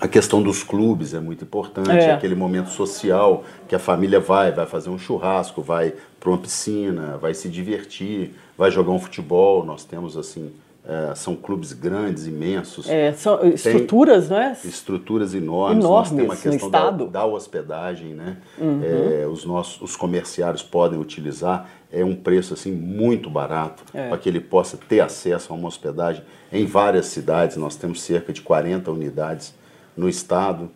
[0.00, 2.12] a questão dos clubes é muito importante, é.
[2.12, 7.16] aquele momento social que a família vai, vai fazer um churrasco, vai para uma piscina,
[7.16, 9.64] vai se divertir, vai jogar um futebol.
[9.64, 10.52] Nós temos assim
[10.86, 12.88] é, são clubes grandes, imensos.
[12.90, 14.52] É, são estruturas, não é?
[14.64, 15.82] Estruturas enormes.
[15.82, 18.36] Enormes Nós temos a questão da, da, hospedagem, né?
[18.58, 18.82] Uhum.
[18.84, 21.70] É, os nossos os comerciários podem utilizar.
[21.90, 24.08] É um preço assim muito barato é.
[24.08, 27.56] para que ele possa ter acesso a uma hospedagem em várias cidades.
[27.56, 29.54] Nós temos cerca de 40 unidades
[29.96, 30.70] no estado.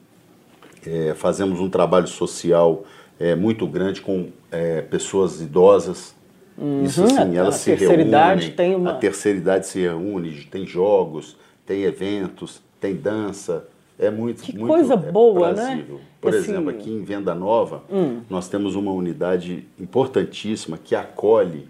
[0.86, 2.84] É, fazemos um trabalho social
[3.20, 4.30] é, muito grande com
[4.88, 6.14] pessoas idosas
[6.58, 8.50] Uhum, Isso sim, elas se reúnem.
[8.50, 8.90] Tem uma...
[8.90, 13.68] A terceira idade se reúne, tem jogos, tem eventos, tem dança.
[13.96, 15.84] É muito, que muito coisa é boa, né?
[16.20, 16.50] Por Esse...
[16.50, 18.20] exemplo, aqui em Venda Nova, hum.
[18.28, 21.68] nós temos uma unidade importantíssima que acolhe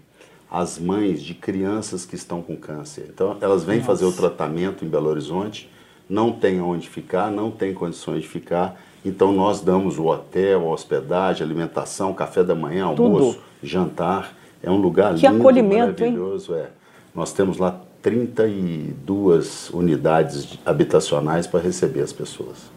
[0.49, 3.05] as mães de crianças que estão com câncer.
[3.13, 3.87] Então, elas vêm Nossa.
[3.87, 5.69] fazer o tratamento em Belo Horizonte,
[6.09, 8.79] não tem onde ficar, não tem condições de ficar.
[9.05, 13.43] Então, nós damos o hotel, a hospedagem, alimentação, café da manhã, almoço, Tudo.
[13.61, 14.35] jantar.
[14.61, 16.55] É um lugar que lindo, acolhimento, maravilhoso.
[16.55, 16.61] Hein?
[16.61, 16.67] É.
[17.13, 22.69] Nós temos lá 32 unidades habitacionais para receber as pessoas.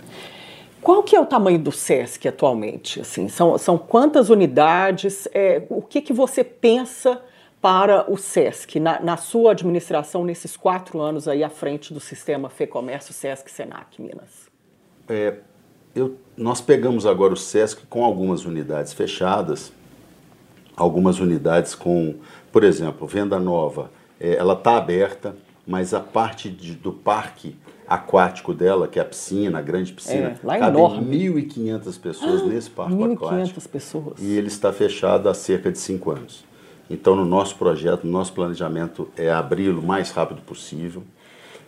[0.81, 3.01] Qual que é o tamanho do SESC atualmente?
[3.01, 5.29] Assim, são, são quantas unidades?
[5.33, 7.23] É, o que, que você pensa
[7.61, 12.51] para o SESC, na, na, sua administração, nesses quatro anos aí à frente do sistema
[12.51, 14.51] FEComércio, SESC, SENAC, Minas?
[15.09, 15.37] É,
[15.95, 19.73] eu, nós pegamos agora o SESC com algumas unidades fechadas,
[20.77, 22.17] algumas unidades com,
[22.51, 25.35] por exemplo, venda nova, é, ela está aberta,
[25.67, 27.57] mas a parte de, do parque
[27.87, 32.47] aquático dela, que é a piscina, a grande piscina, é, lá cabe 1.500 pessoas ah,
[32.47, 33.61] nesse parque 1, aquático.
[33.61, 34.15] 1.500 pessoas.
[34.21, 36.45] E ele está fechado há cerca de cinco anos.
[36.89, 41.03] Então, no nosso projeto, no nosso planejamento é abri-lo o mais rápido possível.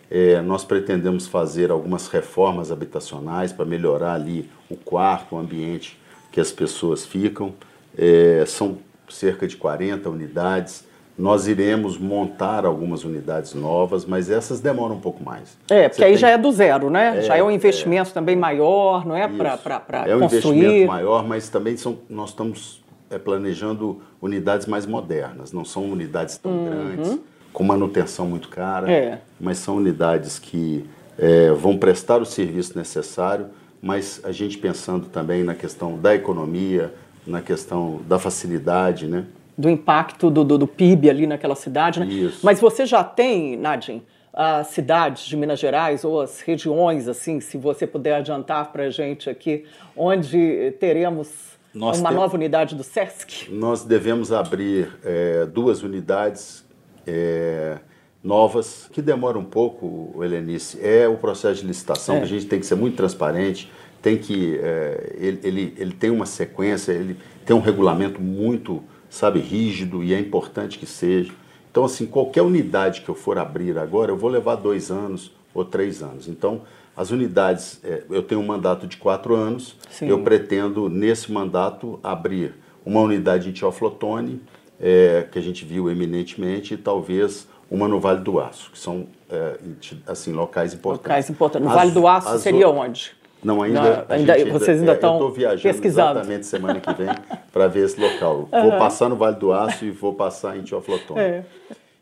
[0.09, 5.99] É, nós pretendemos fazer algumas reformas habitacionais para melhorar ali o quarto, o ambiente
[6.31, 7.53] que as pessoas ficam.
[7.97, 8.77] É, são
[9.09, 10.85] cerca de 40 unidades.
[11.17, 15.57] Nós iremos montar algumas unidades novas, mas essas demoram um pouco mais.
[15.69, 16.17] É, porque Você aí tem...
[16.17, 17.19] já é do zero, né?
[17.19, 19.27] É, já é um investimento é, também maior, não é?
[19.27, 20.09] Para construir.
[20.09, 25.53] É um investimento maior, mas também são, nós estamos é, planejando unidades mais modernas.
[25.53, 26.65] Não são unidades tão uhum.
[26.65, 27.19] grandes,
[27.53, 29.21] com manutenção muito cara, é.
[29.39, 30.85] mas são unidades que
[31.17, 33.47] é, vão prestar o serviço necessário,
[33.81, 36.93] mas a gente pensando também na questão da economia,
[37.25, 39.25] na questão da facilidade, né?
[39.57, 41.99] do impacto do, do, do, PIB ali naquela cidade.
[41.99, 42.07] Né?
[42.07, 42.39] Isso.
[42.43, 47.57] Mas você já tem, Nadine, as cidades de Minas Gerais ou as regiões, assim, se
[47.57, 49.63] você puder adiantar para a gente aqui,
[49.95, 52.17] onde teremos nós uma tem...
[52.17, 53.49] nova unidade do SESC?
[53.49, 56.65] Nós devemos abrir é, duas unidades
[57.07, 57.77] é,
[58.21, 62.19] novas, que demora um pouco, Helenice, é o processo de licitação, é.
[62.19, 63.71] que a gente tem que ser muito transparente,
[64.05, 69.39] tem que, é, ele, ele, ele tem uma sequência, ele tem um regulamento muito sabe,
[69.39, 71.33] rígido e é importante que seja.
[71.71, 75.65] Então, assim, qualquer unidade que eu for abrir agora, eu vou levar dois anos ou
[75.65, 76.27] três anos.
[76.27, 76.61] Então,
[76.95, 80.07] as unidades, é, eu tenho um mandato de quatro anos, Sim.
[80.07, 82.53] eu pretendo, nesse mandato, abrir
[82.85, 84.39] uma unidade em Teoflotone,
[84.79, 89.07] é, que a gente viu eminentemente, e talvez uma no Vale do Aço, que são,
[89.31, 89.57] é,
[90.05, 91.07] assim, locais importantes.
[91.07, 91.65] Locais importantes.
[91.65, 93.15] No as, Vale do Aço seria onde?
[93.45, 94.05] Não, ainda.
[94.09, 95.11] Não, ainda vocês ainda estão.
[95.11, 96.19] É, eu estou viajando pesquisando.
[96.19, 97.07] exatamente semana que vem
[97.53, 98.49] para ver esse local.
[98.55, 98.69] Uhum.
[98.69, 101.19] Vou passar no Vale do Aço e vou passar em Teoflotone.
[101.19, 101.43] É.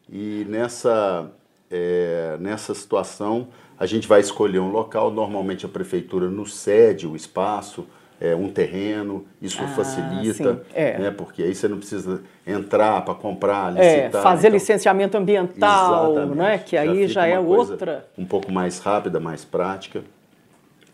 [0.09, 1.29] E nessa,
[1.69, 5.11] é, nessa situação, a gente vai escolher um local.
[5.11, 7.85] Normalmente a prefeitura nos cede o espaço,
[8.21, 10.97] é, um terreno, isso ah, facilita, é.
[10.99, 14.21] né, porque aí você não precisa entrar para comprar, é, licitar.
[14.21, 18.05] É, fazer então, licenciamento ambiental, né, que aí já, já é outra.
[18.17, 20.03] Um pouco mais rápida, mais prática.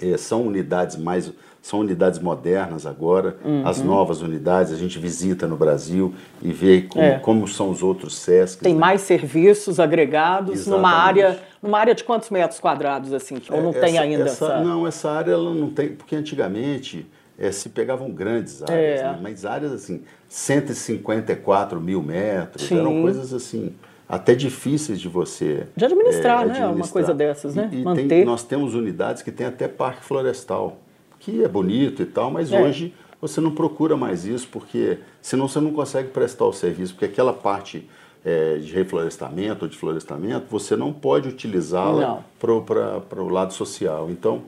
[0.01, 1.31] É, são unidades mais
[1.61, 3.67] são unidades modernas agora, uhum.
[3.67, 7.19] as novas unidades a gente visita no Brasil e vê como, é.
[7.19, 8.63] como são os outros SESC.
[8.63, 8.79] Tem né?
[8.79, 10.77] mais serviços agregados Exatamente.
[10.77, 13.41] numa área, numa área de quantos metros quadrados assim?
[13.49, 17.05] Ou não é, tem ainda essa, essa, Não, essa área ela não tem, porque antigamente
[17.37, 19.03] é, se pegavam grandes áreas, é.
[19.03, 19.19] né?
[19.21, 22.79] mas áreas assim, 154 mil metros, Sim.
[22.79, 23.73] eram coisas assim
[24.09, 26.67] até difíceis de você de administrar, é, né?
[26.67, 27.69] Uma coisa dessas, né?
[27.71, 28.07] E, e Manter.
[28.07, 30.79] Tem, nós temos unidades que têm até parque florestal,
[31.19, 32.59] que é bonito e tal, mas é.
[32.59, 32.91] hoje
[33.21, 37.33] você não procura mais isso porque senão você não consegue prestar o serviço, porque aquela
[37.33, 37.87] parte
[38.25, 44.09] é, de reflorestamento ou de florestamento você não pode utilizá-la para o lado social.
[44.09, 44.41] Então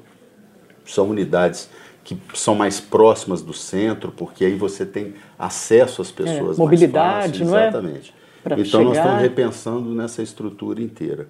[0.83, 1.69] são unidades
[2.03, 6.59] que são mais próximas do centro, porque aí você tem acesso às é, pessoas é,
[6.59, 7.67] mobilidade, mais fácil, não é?
[7.67, 8.20] Exatamente.
[8.45, 8.83] Então chegar...
[8.83, 11.27] nós estamos repensando nessa estrutura inteira.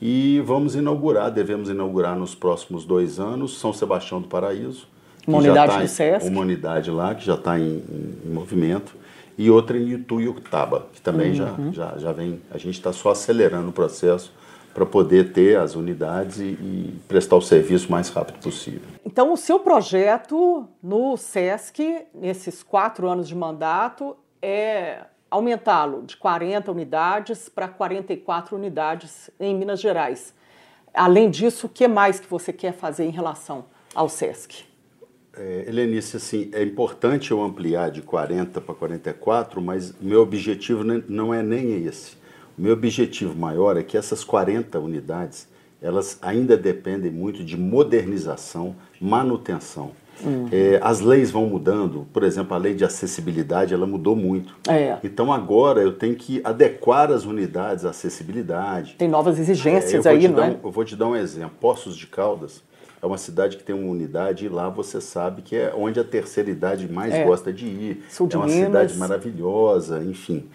[0.00, 4.86] E vamos inaugurar, devemos inaugurar nos próximos dois anos, São Sebastião do Paraíso.
[5.26, 6.28] Uma unidade tá do SESC.
[6.28, 8.96] Uma unidade lá, que já está em, em, em, movimento.
[9.36, 11.72] E outra em Ituiutaba, que também uhum.
[11.72, 12.40] já, já, já vem.
[12.50, 14.32] A gente está só acelerando o processo
[14.74, 18.82] para poder ter as unidades e, e, prestar o serviço o mais rápido possível.
[19.04, 26.70] Então, o seu projeto no SESC, nesses quatro anos de mandato, é aumentá-lo de 40
[26.70, 30.34] unidades para 44 unidades em Minas Gerais.
[30.92, 34.64] Além disso, o que mais que você quer fazer em relação ao SESC?
[35.36, 41.32] É, Helenice, assim, é importante eu ampliar de 40 para 44, mas meu objetivo não
[41.32, 42.16] é nem esse.
[42.58, 45.46] O meu objetivo maior é que essas 40 unidades,
[45.80, 49.92] elas ainda dependem muito de modernização, manutenção.
[50.24, 50.48] Uhum.
[50.50, 54.54] É, as leis vão mudando, por exemplo, a lei de acessibilidade ela mudou muito.
[54.68, 54.96] É.
[55.02, 58.94] Então agora eu tenho que adequar as unidades à acessibilidade.
[58.98, 60.48] Tem novas exigências é, aí, não é?
[60.48, 61.52] Um, eu vou te dar um exemplo.
[61.60, 62.62] Poços de Caldas
[63.00, 66.04] é uma cidade que tem uma unidade e lá você sabe que é onde a
[66.04, 67.24] terceira idade mais é.
[67.24, 68.04] gosta de ir.
[68.10, 68.66] Sul de é uma Minas.
[68.66, 70.48] cidade maravilhosa, enfim.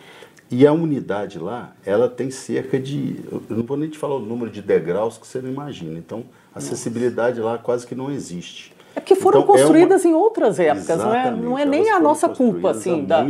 [0.51, 3.21] E a unidade lá, ela tem cerca de.
[3.31, 5.97] Eu não vou nem te falar o número de degraus que você não imagina.
[5.97, 8.71] Então, a acessibilidade lá quase que não existe.
[8.95, 10.15] É porque foram então, construídas é uma...
[10.15, 13.23] em outras épocas, não é, não é nem a nossa culpa, assim, da,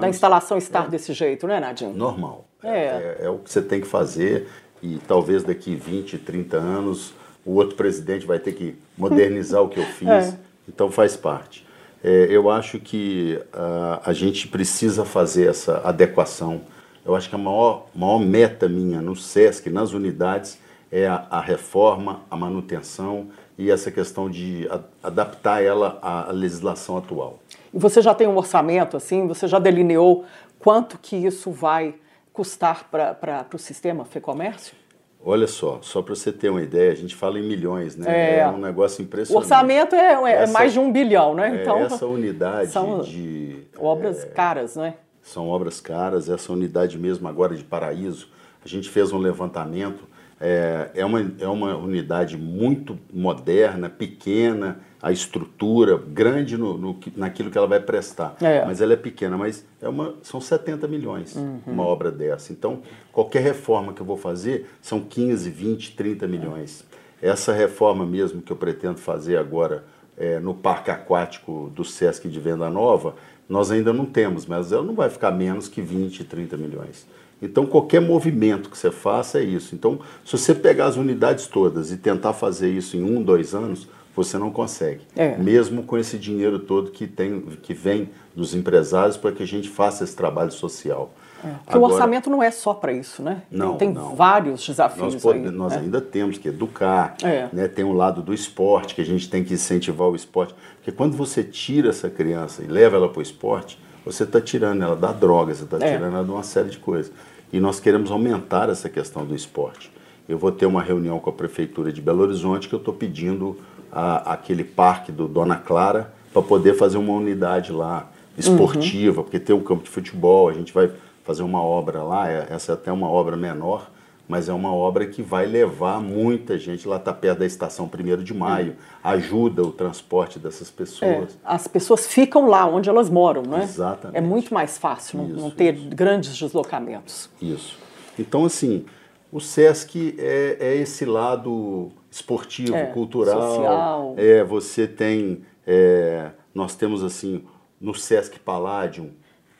[0.00, 0.88] da instalação estar é.
[0.88, 1.92] desse jeito, não é, Nadinho?
[1.94, 2.46] Normal.
[2.62, 2.68] É.
[2.68, 3.16] é.
[3.20, 4.48] É, o que você tem que fazer
[4.82, 7.12] e talvez daqui 20, 30 anos
[7.44, 10.08] o outro presidente vai ter que modernizar o que eu fiz.
[10.08, 10.34] É.
[10.68, 11.66] Então faz parte.
[12.02, 16.62] É, eu acho que uh, a gente precisa fazer essa adequação.
[17.04, 20.58] Eu acho que a maior, maior meta minha no SESC, nas unidades,
[20.90, 23.28] é a, a reforma, a manutenção
[23.60, 24.66] e essa questão de
[25.02, 27.38] adaptar ela à legislação atual.
[27.74, 29.28] E você já tem um orçamento assim?
[29.28, 30.24] Você já delineou
[30.58, 31.94] quanto que isso vai
[32.32, 34.74] custar para o sistema FEComércio?
[35.22, 38.06] Olha só, só para você ter uma ideia, a gente fala em milhões, né?
[38.08, 39.36] É, é um negócio impressionante.
[39.36, 41.58] O orçamento é, é essa, mais de um bilhão, né?
[41.58, 43.66] É, então, essa unidade são de.
[43.76, 44.94] Obras é, caras, né?
[45.20, 48.28] São obras caras, essa unidade mesmo agora de Paraíso,
[48.64, 50.08] a gente fez um levantamento,
[50.40, 57.50] é, é, uma, é uma unidade muito moderna, pequena, a estrutura grande no, no, naquilo
[57.50, 58.36] que ela vai prestar.
[58.40, 58.64] É.
[58.64, 61.60] Mas ela é pequena, mas é uma, são 70 milhões uhum.
[61.66, 62.52] uma obra dessa.
[62.52, 62.80] Então,
[63.12, 66.84] qualquer reforma que eu vou fazer são 15, 20, 30 milhões.
[67.20, 69.84] Essa reforma mesmo que eu pretendo fazer agora
[70.16, 73.14] é, no Parque Aquático do Sesc de Venda Nova,
[73.48, 77.06] nós ainda não temos, mas ela não vai ficar menos que 20, 30 milhões.
[77.42, 79.74] Então, qualquer movimento que você faça é isso.
[79.74, 83.88] Então, se você pegar as unidades todas e tentar fazer isso em um, dois anos,
[84.14, 85.00] você não consegue.
[85.16, 85.36] É.
[85.36, 89.68] Mesmo com esse dinheiro todo que, tem, que vem dos empresários para que a gente
[89.68, 91.12] faça esse trabalho social.
[91.42, 91.48] É.
[91.48, 93.42] Porque Agora, o orçamento não é só para isso, né?
[93.50, 94.14] Não, tem não.
[94.14, 95.14] vários desafios.
[95.14, 95.80] Nós, pode, aí, nós né?
[95.80, 97.48] ainda temos que educar, é.
[97.52, 97.66] né?
[97.66, 100.54] tem um lado do esporte, que a gente tem que incentivar o esporte.
[100.76, 104.82] Porque quando você tira essa criança e leva ela para o esporte, você está tirando
[104.82, 105.92] ela da droga, você está é.
[105.92, 107.12] tirando ela de uma série de coisas.
[107.52, 109.90] E nós queremos aumentar essa questão do esporte.
[110.28, 113.58] Eu vou ter uma reunião com a Prefeitura de Belo Horizonte que eu estou pedindo
[113.90, 118.08] a, aquele parque do Dona Clara para poder fazer uma unidade lá
[118.38, 119.24] esportiva, uhum.
[119.24, 120.90] porque tem um campo de futebol, a gente vai
[121.24, 123.90] fazer uma obra lá, é, essa é até uma obra menor,
[124.30, 128.22] mas é uma obra que vai levar muita gente, lá está perto da estação 1
[128.22, 131.34] de maio, ajuda o transporte dessas pessoas.
[131.34, 133.64] É, as pessoas ficam lá onde elas moram, não é?
[133.64, 134.16] Exatamente.
[134.16, 135.88] É muito mais fácil isso, não ter isso.
[135.88, 137.28] grandes deslocamentos.
[137.42, 137.76] Isso.
[138.16, 138.86] Então, assim,
[139.32, 143.56] o SESC é, é esse lado esportivo, é, cultural.
[143.56, 144.14] Social.
[144.16, 145.42] É, você tem.
[145.66, 147.44] É, nós temos assim,
[147.80, 149.10] no Sesc Palladium,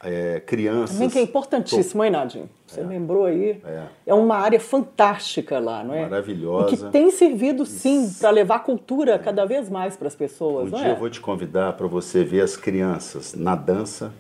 [0.00, 0.92] é, crianças.
[0.92, 2.48] Também que é importantíssimo, hein, Nadinho?
[2.70, 2.85] Você é.
[2.85, 3.61] lembrou aí?
[3.64, 3.83] É.
[4.06, 6.02] é uma área fantástica lá, não é?
[6.02, 6.74] Maravilhosa.
[6.74, 10.70] E que tem servido, sim, para levar cultura cada vez mais para as pessoas, um
[10.70, 10.92] não dia é?
[10.92, 14.12] eu vou te convidar para você ver as crianças na dança,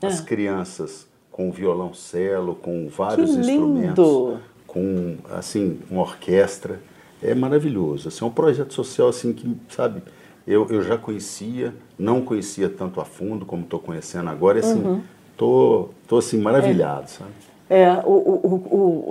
[0.00, 0.24] as é.
[0.24, 6.80] crianças com violoncelo, com vários que instrumentos, com assim uma orquestra
[7.22, 8.08] é maravilhoso.
[8.08, 10.02] Assim, é um projeto social assim que, sabe,
[10.46, 14.80] eu, eu já conhecia, não conhecia tanto a fundo como estou conhecendo agora, e assim,
[14.80, 15.02] uhum.
[15.36, 17.06] tô, tô assim maravilhado, é.
[17.08, 17.30] sabe?
[17.68, 18.54] É, o, o,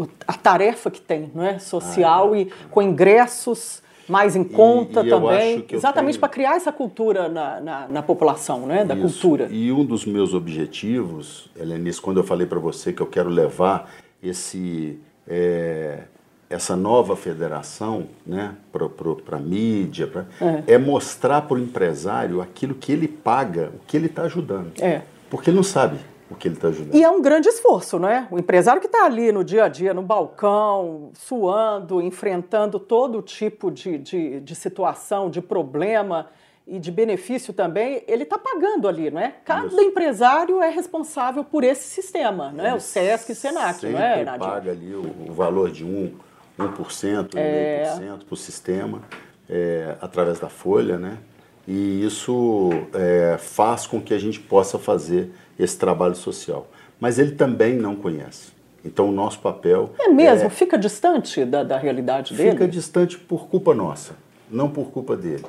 [0.04, 1.60] o, a tarefa que tem, não é?
[1.60, 2.42] Social ah, é.
[2.42, 6.20] e com ingressos mais em conta e, e também, exatamente tenho...
[6.20, 8.86] para criar essa cultura na, na, na população, né?
[8.86, 9.04] Da Isso.
[9.04, 9.48] cultura.
[9.52, 13.92] E um dos meus objetivos, Helenice, quando eu falei para você que eu quero levar
[14.22, 16.04] esse é,
[16.50, 20.74] essa nova federação né, para a mídia, pra, é.
[20.74, 20.78] é.
[20.78, 24.72] mostrar para o empresário aquilo que ele paga, o que ele está ajudando.
[24.80, 25.02] É.
[25.30, 25.98] Porque ele não sabe
[26.30, 26.96] o que ele está ajudando.
[26.96, 28.28] E é um grande esforço, não é?
[28.32, 33.70] O empresário que está ali no dia a dia, no balcão, suando, enfrentando todo tipo
[33.70, 36.28] de, de, de situação, de problema
[36.68, 39.36] e de benefício também, ele está pagando ali, não é?
[39.46, 39.80] Cada Isso.
[39.82, 42.74] empresário é responsável por esse sistema, não é?
[42.74, 44.40] O SESC e Senac, não é, Nadia?
[44.48, 46.12] paga ali o, o valor de um
[46.58, 47.84] 1%, é...
[48.00, 49.04] 1,5% para o sistema,
[49.48, 51.20] é, através da folha, né?
[51.68, 56.68] E isso é, faz com que a gente possa fazer esse trabalho social.
[57.00, 58.54] Mas ele também não conhece.
[58.84, 59.92] Então, o nosso papel.
[60.00, 60.46] É mesmo?
[60.46, 62.52] É, fica distante da, da realidade dele?
[62.52, 64.14] Fica distante por culpa nossa,
[64.50, 65.46] não por culpa dele.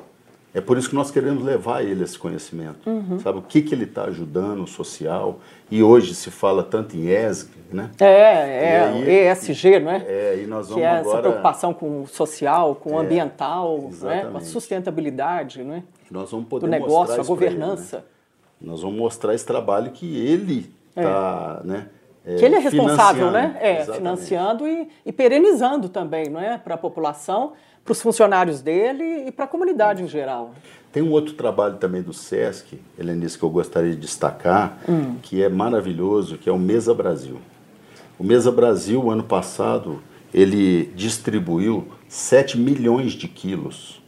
[0.57, 2.89] É por isso que nós queremos levar ele esse conhecimento.
[2.89, 3.19] Uhum.
[3.19, 5.39] Sabe o que, que ele está ajudando o social?
[5.69, 7.91] E hoje se fala tanto em ESG, né?
[7.99, 10.03] É, é, aí, ESG, não é?
[10.07, 11.09] É, e nós vamos que é agora...
[11.09, 14.29] essa preocupação com o social, com o é, ambiental, né?
[14.31, 15.83] com a sustentabilidade, não é?
[16.09, 17.97] Nós vamos poder Do negócio, a governança.
[17.97, 18.16] Ele, né?
[18.59, 21.67] Nós vamos mostrar esse trabalho que ele está, é.
[21.67, 21.87] né?
[22.25, 23.55] É, que ele é responsável, né?
[23.61, 26.57] É, financiando e, e, perenizando também, não é?
[26.57, 27.53] Para a população,
[27.85, 30.51] para os funcionários dele e para a comunidade em geral.
[30.91, 35.15] Tem um outro trabalho também do SESC, Helenice, que eu gostaria de destacar, hum.
[35.21, 37.39] que é maravilhoso, que é o Mesa Brasil.
[38.19, 40.01] O Mesa Brasil, ano passado,
[40.33, 44.01] ele distribuiu 7 milhões de quilos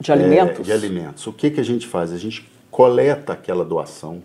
[0.00, 0.60] de alimentos.
[0.60, 1.26] É, de alimentos.
[1.26, 2.12] O que, que a gente faz?
[2.12, 4.22] A gente coleta aquela doação,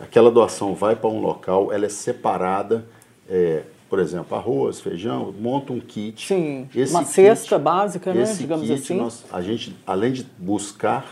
[0.00, 2.84] aquela doação vai para um local, ela é separada,
[3.28, 6.26] é, por exemplo, arroz, feijão, monta um kit.
[6.26, 8.96] Sim, esse uma kit, cesta básica, né, digamos kit, assim.
[8.96, 11.06] Nós, a gente, além de buscar,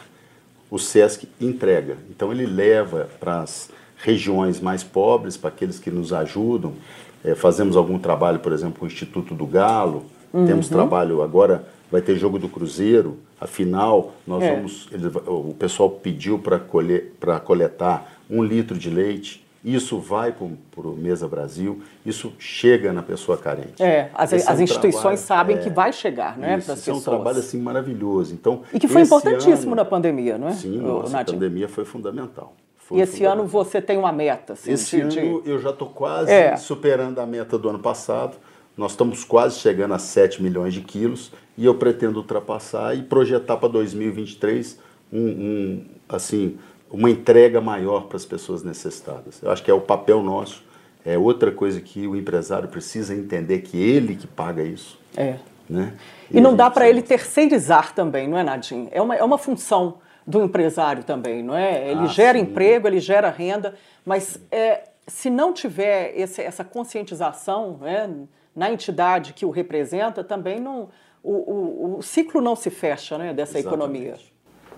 [0.70, 1.98] o SESC entrega.
[2.08, 6.74] Então ele leva para as regiões mais pobres, para aqueles que nos ajudam.
[7.22, 10.46] É, fazemos algum trabalho, por exemplo, com o Instituto do Galo, uhum.
[10.46, 14.54] temos trabalho agora, vai ter jogo do Cruzeiro, afinal, nós é.
[14.54, 14.88] vamos.
[14.90, 19.42] Ele, o pessoal pediu para coletar um litro de leite.
[19.64, 23.80] Isso vai para o Mesa Brasil, isso chega na pessoa carente.
[23.80, 26.88] É, as, as é um instituições trabalho, sabem é, que vai chegar né, as pessoas.
[26.88, 28.34] é um trabalho assim, maravilhoso.
[28.34, 30.52] Então, e que foi importantíssimo ano, na pandemia, não é?
[30.52, 32.54] Sim, nossa, a pandemia foi fundamental.
[32.76, 34.54] Foi e esse ano você tem uma meta?
[34.54, 36.56] Assim, esse de, ano eu já estou quase é.
[36.56, 38.36] superando a meta do ano passado.
[38.76, 43.56] Nós estamos quase chegando a 7 milhões de quilos e eu pretendo ultrapassar e projetar
[43.56, 44.78] para 2023
[45.12, 46.58] um, um assim
[46.90, 49.42] uma entrega maior para as pessoas necessitadas.
[49.42, 50.62] Eu acho que é o papel nosso.
[51.04, 55.00] É outra coisa que o empresário precisa entender que ele que paga isso.
[55.16, 55.36] É.
[55.68, 55.94] Né?
[56.30, 58.88] E, e não dá para ele terceirizar também, não é, Nadim?
[58.92, 61.90] É uma, é uma função do empresário também, não é?
[61.90, 62.44] Ele ah, gera sim.
[62.44, 68.08] emprego, ele gera renda, mas é, se não tiver esse, essa conscientização né,
[68.55, 70.88] na entidade que o representa, também não,
[71.22, 73.66] o, o, o ciclo não se fecha né, dessa Exatamente.
[73.68, 74.32] economia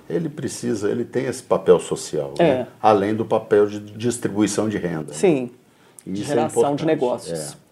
[0.08, 2.42] ele precisa, ele tem esse papel social, é.
[2.42, 2.66] né?
[2.80, 5.12] além do papel de distribuição de renda.
[5.12, 5.14] Né?
[5.14, 5.50] Sim,
[6.06, 7.52] de é geração é de negócios.
[7.52, 7.64] É.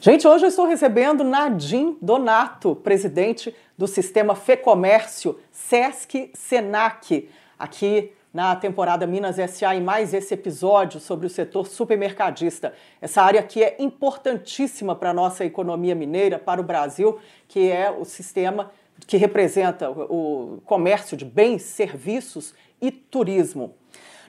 [0.00, 7.28] Gente, hoje eu estou recebendo Nadim Donato, presidente do Sistema Fecomércio Sesc Senac,
[7.58, 12.72] aqui na temporada Minas SA e mais esse episódio sobre o setor supermercadista.
[13.00, 17.18] Essa área que é importantíssima para a nossa economia mineira, para o Brasil,
[17.48, 18.70] que é o sistema
[19.06, 23.74] que representa o comércio de bens, serviços e turismo.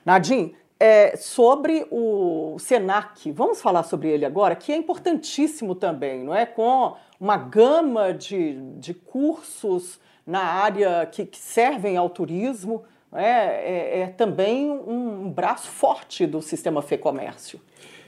[0.04, 6.34] Nadim, é, sobre o Senac, vamos falar sobre ele agora, que é importantíssimo também, não
[6.34, 6.46] é?
[6.46, 12.84] Com uma gama de, de cursos na área que, que servem ao turismo,
[13.14, 13.26] é?
[13.26, 17.60] é, é também um, braço forte do sistema FEComércio.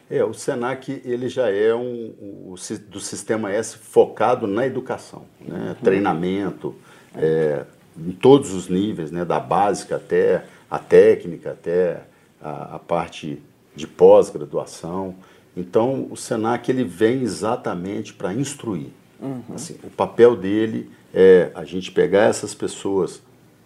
[0.10, 2.56] É, o Senac ele já é um, um,
[2.90, 5.70] do sistema S focado na educação, né?
[5.70, 5.76] Uhum.
[5.76, 6.76] treinamento,
[7.16, 7.64] é,
[7.98, 9.24] em todos os níveis, né?
[9.24, 12.02] da básica até a técnica, até
[12.42, 13.42] a, a parte
[13.76, 15.16] de pós-graduação.
[15.56, 18.90] Então, o Senac ele vem exatamente para instruir.
[19.22, 19.44] Uhum.
[19.54, 23.22] Assim, o papel dele é a gente pegar essas pessoas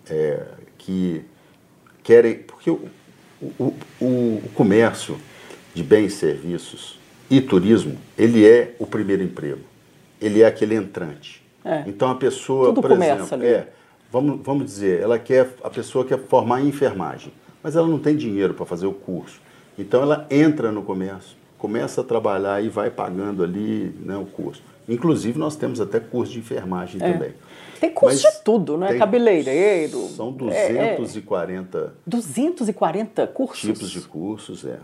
[0.10, 0.46] é,
[0.78, 1.24] que
[2.04, 2.40] querem.
[2.40, 2.82] Porque o,
[3.42, 4.06] o, o,
[4.46, 5.18] o comércio
[5.74, 7.00] de bens, serviços
[7.30, 9.62] e turismo, ele é o primeiro emprego.
[10.20, 11.44] Ele é aquele entrante.
[11.64, 11.84] É.
[11.86, 13.46] Então a pessoa, Tudo por começa exemplo, ali.
[13.48, 13.68] é,
[14.12, 18.16] vamos, vamos dizer, ela quer a pessoa quer formar em enfermagem, mas ela não tem
[18.16, 19.42] dinheiro para fazer o curso.
[19.78, 24.64] Então ela entra no comércio, começa a trabalhar e vai pagando ali né, o curso.
[24.88, 27.12] Inclusive nós temos até curso de enfermagem é.
[27.12, 27.34] também.
[27.80, 28.98] Tem curso Mas de tudo, né?
[28.98, 30.08] Cabeleireiro.
[30.10, 31.78] São 240.
[31.78, 31.90] É, é.
[32.08, 33.62] 240 cursos?
[33.62, 34.80] Tipos de cursos, é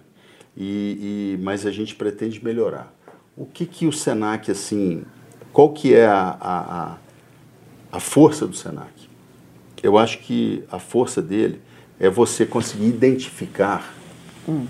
[0.56, 2.94] e, e, mas a gente pretende melhorar.
[3.36, 5.04] O que, que o Senac, assim,
[5.52, 6.98] qual que é a, a,
[7.92, 8.92] a força do Senac?
[9.82, 11.62] Eu acho que a força dele
[12.00, 13.94] é você conseguir identificar
[14.48, 14.66] hum.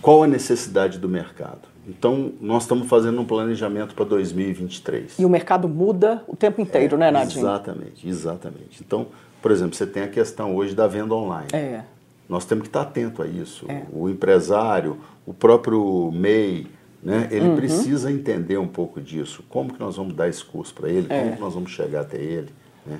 [0.00, 1.75] qual a necessidade do mercado.
[1.88, 5.18] Então, nós estamos fazendo um planejamento para 2023.
[5.18, 7.40] E o mercado muda o tempo inteiro, é, né, Nadine?
[7.40, 8.82] Exatamente, exatamente.
[8.84, 9.06] Então,
[9.40, 11.48] por exemplo, você tem a questão hoje da venda online.
[11.52, 11.82] É.
[12.28, 13.70] Nós temos que estar atento a isso.
[13.70, 13.82] É.
[13.92, 16.66] O empresário, o próprio MEI,
[17.00, 17.56] né, ele uhum.
[17.56, 19.44] precisa entender um pouco disso.
[19.48, 21.06] Como que nós vamos dar esse curso para ele?
[21.08, 21.20] É.
[21.20, 22.52] Como que nós vamos chegar até ele?
[22.84, 22.98] Né?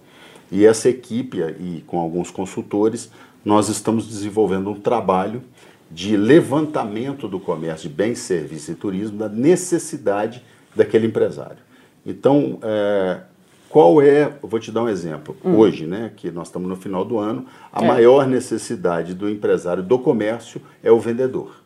[0.51, 3.11] E essa equipe, e com alguns consultores,
[3.45, 5.43] nós estamos desenvolvendo um trabalho
[5.91, 10.43] de levantamento do comércio de bens, serviços e turismo, da necessidade
[10.75, 11.59] daquele empresário.
[12.05, 13.21] Então, é,
[13.69, 15.57] qual é, vou te dar um exemplo, hum.
[15.57, 17.87] hoje, né, que nós estamos no final do ano, a é.
[17.87, 21.60] maior necessidade do empresário do comércio é o vendedor.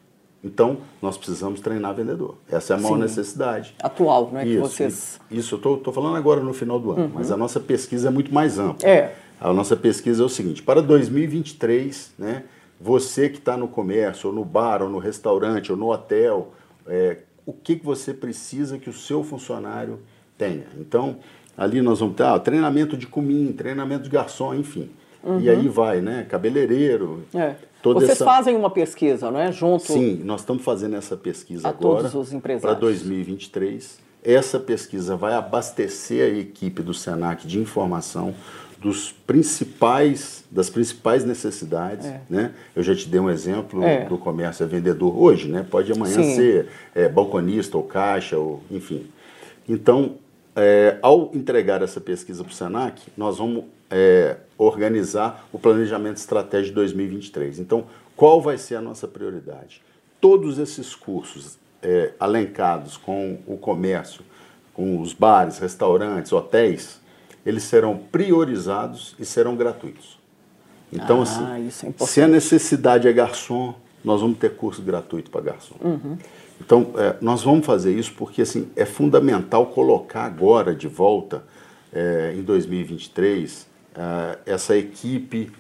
[0.45, 2.37] Então, nós precisamos treinar vendedor.
[2.51, 3.03] Essa é a maior Sim.
[3.03, 3.75] necessidade.
[3.83, 4.47] Atual, não é?
[4.47, 5.21] Isso, que vocês...
[5.31, 7.11] isso eu estou falando agora no final do ano, uhum.
[7.15, 8.87] mas a nossa pesquisa é muito mais ampla.
[8.87, 9.15] É.
[9.41, 12.45] A nossa pesquisa é o seguinte, para 2023, né,
[12.81, 16.53] você que está no comércio, ou no bar, ou no restaurante, ou no hotel,
[16.87, 20.01] é, o que, que você precisa que o seu funcionário
[20.37, 20.67] tenha.
[20.79, 21.17] Então,
[21.57, 24.91] ali nós vamos ter ah, treinamento de comim, treinamento de garçom, enfim.
[25.25, 25.41] Uhum.
[25.41, 26.27] E aí vai, né?
[26.29, 27.25] Cabeleireiro.
[27.35, 27.55] É.
[27.83, 28.25] Vocês essa...
[28.25, 29.53] fazem uma pesquisa, não é?
[29.53, 29.85] Junto.
[29.85, 32.11] Sim, nós estamos fazendo essa pesquisa agora.
[32.61, 33.99] Para 2023.
[34.23, 38.35] Essa pesquisa vai abastecer a equipe do SENAC de informação
[38.85, 42.07] dos principais, das principais necessidades.
[42.07, 42.21] É.
[42.29, 42.53] Né?
[42.75, 44.05] Eu já te dei um exemplo é.
[44.07, 45.67] do comércio a vendedor hoje, né?
[45.69, 46.35] pode amanhã Sim.
[46.35, 49.07] ser é, balconista ou caixa, ou, enfim.
[49.69, 50.17] Então,
[50.57, 56.71] é, ao entregar essa pesquisa para o SENAC, nós vamos é, organizar o planejamento estratégico
[56.71, 57.59] de 2023.
[57.59, 59.83] Então, qual vai ser a nossa prioridade?
[60.21, 64.23] Todos esses cursos é, alencados com o comércio,
[64.73, 67.01] com os bares, restaurantes, hotéis,
[67.45, 70.19] eles serão priorizados e serão gratuitos.
[70.93, 73.75] Então, ah, assim, é se a necessidade é garçom,
[74.05, 75.75] nós vamos ter curso gratuito para garçom.
[75.83, 76.17] Uhum.
[76.61, 81.45] Então, é, nós vamos fazer isso porque assim, é fundamental colocar agora de volta,
[81.93, 83.67] é, em 2023,
[83.97, 85.51] é, essa equipe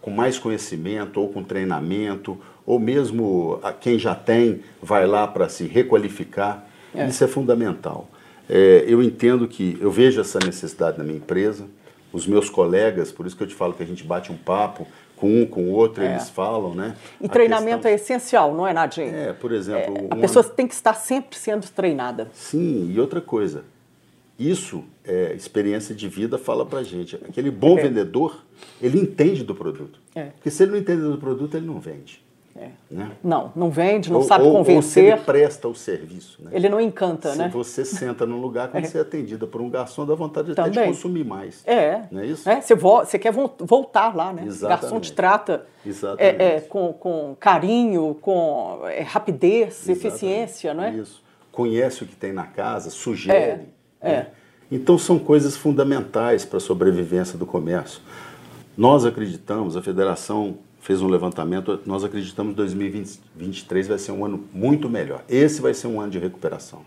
[0.00, 5.64] com mais conhecimento ou com treinamento, ou mesmo quem já tem vai lá para se
[5.64, 6.64] requalificar.
[6.94, 7.06] É.
[7.06, 8.08] Isso é fundamental.
[8.48, 11.66] É, eu entendo que eu vejo essa necessidade na minha empresa,
[12.12, 14.86] os meus colegas, por isso que eu te falo que a gente bate um papo
[15.16, 16.12] com um, com o outro, é.
[16.12, 16.96] eles falam, né?
[17.20, 17.90] E a treinamento questão...
[17.90, 19.14] é essencial, não é, Nadinho?
[19.14, 20.08] É, por exemplo...
[20.10, 22.28] É, a pessoa tem que estar sempre sendo treinada.
[22.32, 23.64] Sim, e outra coisa,
[24.40, 27.16] isso, é, experiência de vida fala pra gente.
[27.16, 27.82] Aquele bom é.
[27.82, 28.42] vendedor,
[28.80, 30.00] ele entende do produto.
[30.14, 30.24] É.
[30.24, 32.24] Porque se ele não entende do produto, ele não vende.
[32.56, 32.70] É.
[32.90, 33.12] Né?
[33.22, 34.76] Não, não vende, não ou, sabe convencer.
[34.76, 36.42] Ou se ele presta o serviço.
[36.42, 36.50] Né?
[36.54, 37.44] Ele não encanta, se né?
[37.48, 38.88] Se você senta num lugar, quando é.
[38.88, 41.62] você é atendida por um garçom, dá vontade de até de consumir mais.
[41.66, 42.02] É.
[42.10, 42.48] Não é isso?
[42.48, 44.44] É, você, vo você quer voltar lá, né?
[44.46, 44.64] Exatamente.
[44.64, 45.66] O garçom te trata
[46.68, 50.06] com, com carinho, com rapidez, Exatamente.
[50.06, 50.94] eficiência, não é?
[50.94, 51.22] Isso.
[51.52, 53.68] Conhece o que tem na casa, sugere.
[54.00, 54.26] É.
[54.70, 58.00] Então são coisas fundamentais para a sobrevivência do comércio.
[58.76, 64.44] Nós acreditamos, a federação fez um levantamento, nós acreditamos que 2023 vai ser um ano
[64.52, 65.22] muito melhor.
[65.28, 66.80] Esse vai ser um ano de recuperação.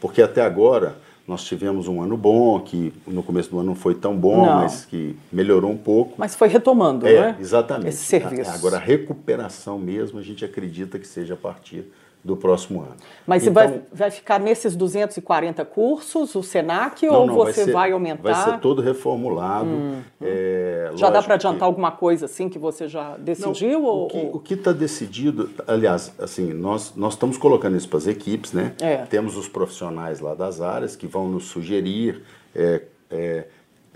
[0.00, 0.96] Porque até agora
[1.26, 4.56] nós tivemos um ano bom, que no começo do ano não foi tão bom, não.
[4.56, 6.14] mas que melhorou um pouco.
[6.18, 7.36] Mas foi retomando, é, né?
[7.38, 7.90] Exatamente.
[7.90, 8.50] Esse serviço.
[8.50, 11.84] Agora, a recuperação mesmo, a gente acredita que seja a partir
[12.22, 12.96] do próximo ano.
[13.26, 17.64] Mas então, vai, vai ficar nesses 240 cursos, o SENAC, não, ou não, você vai,
[17.64, 18.22] ser, vai, aumentar?
[18.22, 19.68] Vai ser todo reformulado.
[19.70, 21.64] Hum, é, já dá para adiantar que...
[21.64, 23.80] alguma coisa assim que você já decidiu?
[23.80, 24.36] Não, ou...
[24.36, 28.74] O que está decidido, aliás, assim, nós, nós estamos colocando isso para as equipes, né?
[28.80, 28.98] É.
[28.98, 32.22] Temos os profissionais lá das áreas que vão nos sugerir.
[32.54, 33.44] É, é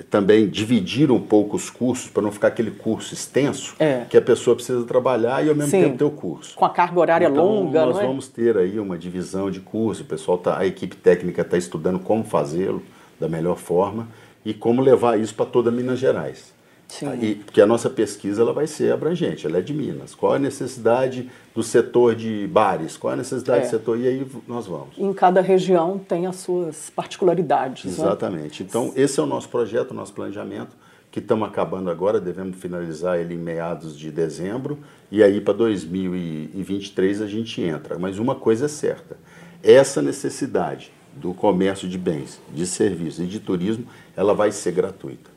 [0.02, 4.04] também dividir um pouco os cursos para não ficar aquele curso extenso é.
[4.10, 5.82] que a pessoa precisa trabalhar e ao mesmo Sim.
[5.82, 6.56] tempo ter o curso.
[6.56, 8.06] Com a carga horária então, longa, nós é?
[8.06, 12.00] vamos ter aí uma divisão de curso, o pessoal tá, a equipe técnica está estudando
[12.00, 12.82] como fazê-lo
[13.20, 14.08] da melhor forma
[14.44, 16.53] e como levar isso para toda Minas Gerais.
[16.98, 17.12] Sim.
[17.20, 20.14] E, porque a nossa pesquisa ela vai ser abrangente, ela é de Minas.
[20.14, 22.96] Qual a necessidade do setor de bares?
[22.96, 23.66] Qual a necessidade é.
[23.66, 23.98] do setor?
[23.98, 24.96] E aí nós vamos.
[24.96, 27.84] Em cada região tem as suas particularidades.
[27.84, 27.90] Né?
[27.90, 28.62] Exatamente.
[28.62, 28.68] Né?
[28.68, 30.76] Então, esse é o nosso projeto, o nosso planejamento,
[31.10, 34.78] que estamos acabando agora, devemos finalizar ele em meados de dezembro,
[35.10, 37.98] e aí para 2023 a gente entra.
[37.98, 39.16] Mas uma coisa é certa,
[39.62, 43.86] essa necessidade do comércio de bens, de serviços e de turismo,
[44.16, 45.33] ela vai ser gratuita.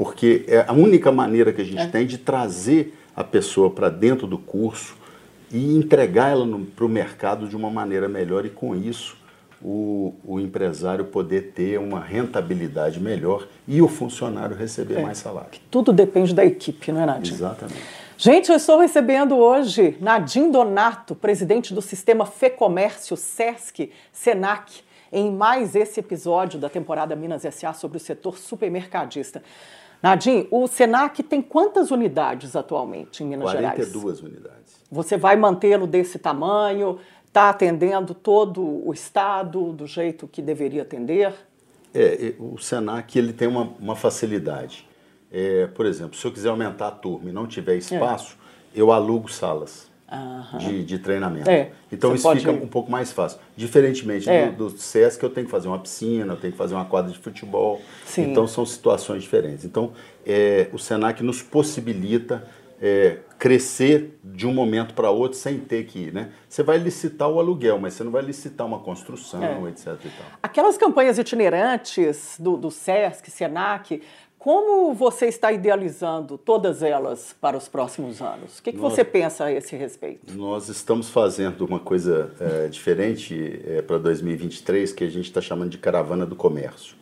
[0.00, 1.86] Porque é a única maneira que a gente é.
[1.86, 4.96] tem de trazer a pessoa para dentro do curso
[5.52, 9.14] e entregar ela para o mercado de uma maneira melhor e com isso
[9.62, 15.02] o, o, empresário poder ter uma rentabilidade melhor e o funcionário receber é.
[15.02, 15.60] mais salário.
[15.70, 17.36] Tudo depende da equipe, não é, Nadine?
[17.36, 17.82] Exatamente.
[18.16, 24.80] Gente, eu estou recebendo hoje Nadim Donato, presidente do Sistema Fecomércio Sesc Senac,
[25.12, 29.42] em mais esse episódio da temporada Minas SA sobre o setor supermercadista.
[30.02, 33.92] Nadim, o Senac tem quantas unidades atualmente em Minas 42 Gerais?
[33.92, 34.80] 42 unidades.
[34.90, 36.98] Você vai mantê-lo desse tamanho?
[37.26, 41.32] Está atendendo todo o Estado do jeito que deveria atender?
[41.94, 44.88] É, o Senac ele tem uma, uma facilidade.
[45.30, 48.36] É, por exemplo, se eu quiser aumentar a turma e não tiver espaço,
[48.74, 48.80] é.
[48.80, 49.89] eu alugo salas
[50.58, 51.48] de, de, treinamento.
[51.48, 52.62] É, então isso fica ir.
[52.62, 53.38] um pouco mais fácil.
[53.56, 54.50] Diferentemente é.
[54.50, 57.12] do, do SESC, eu tenho que fazer uma piscina, eu tenho que fazer uma quadra
[57.12, 57.80] de futebol.
[58.04, 58.30] Sim.
[58.30, 59.64] Então são situações diferentes.
[59.64, 59.92] Então
[60.26, 62.46] é, o Senac nos possibilita
[62.80, 66.12] é, crescer de um momento para outro sem ter que ir.
[66.12, 66.32] Né?
[66.48, 69.70] Você vai licitar o aluguel, mas você não vai licitar uma construção, é.
[69.70, 69.96] etc.
[70.42, 74.02] Aquelas campanhas itinerantes do, do SESC, SENAC,
[74.40, 78.58] como você está idealizando todas elas para os próximos anos?
[78.58, 80.34] O que, que nós, você pensa a esse respeito?
[80.34, 85.68] Nós estamos fazendo uma coisa é, diferente é, para 2023 que a gente está chamando
[85.68, 86.96] de caravana do comércio.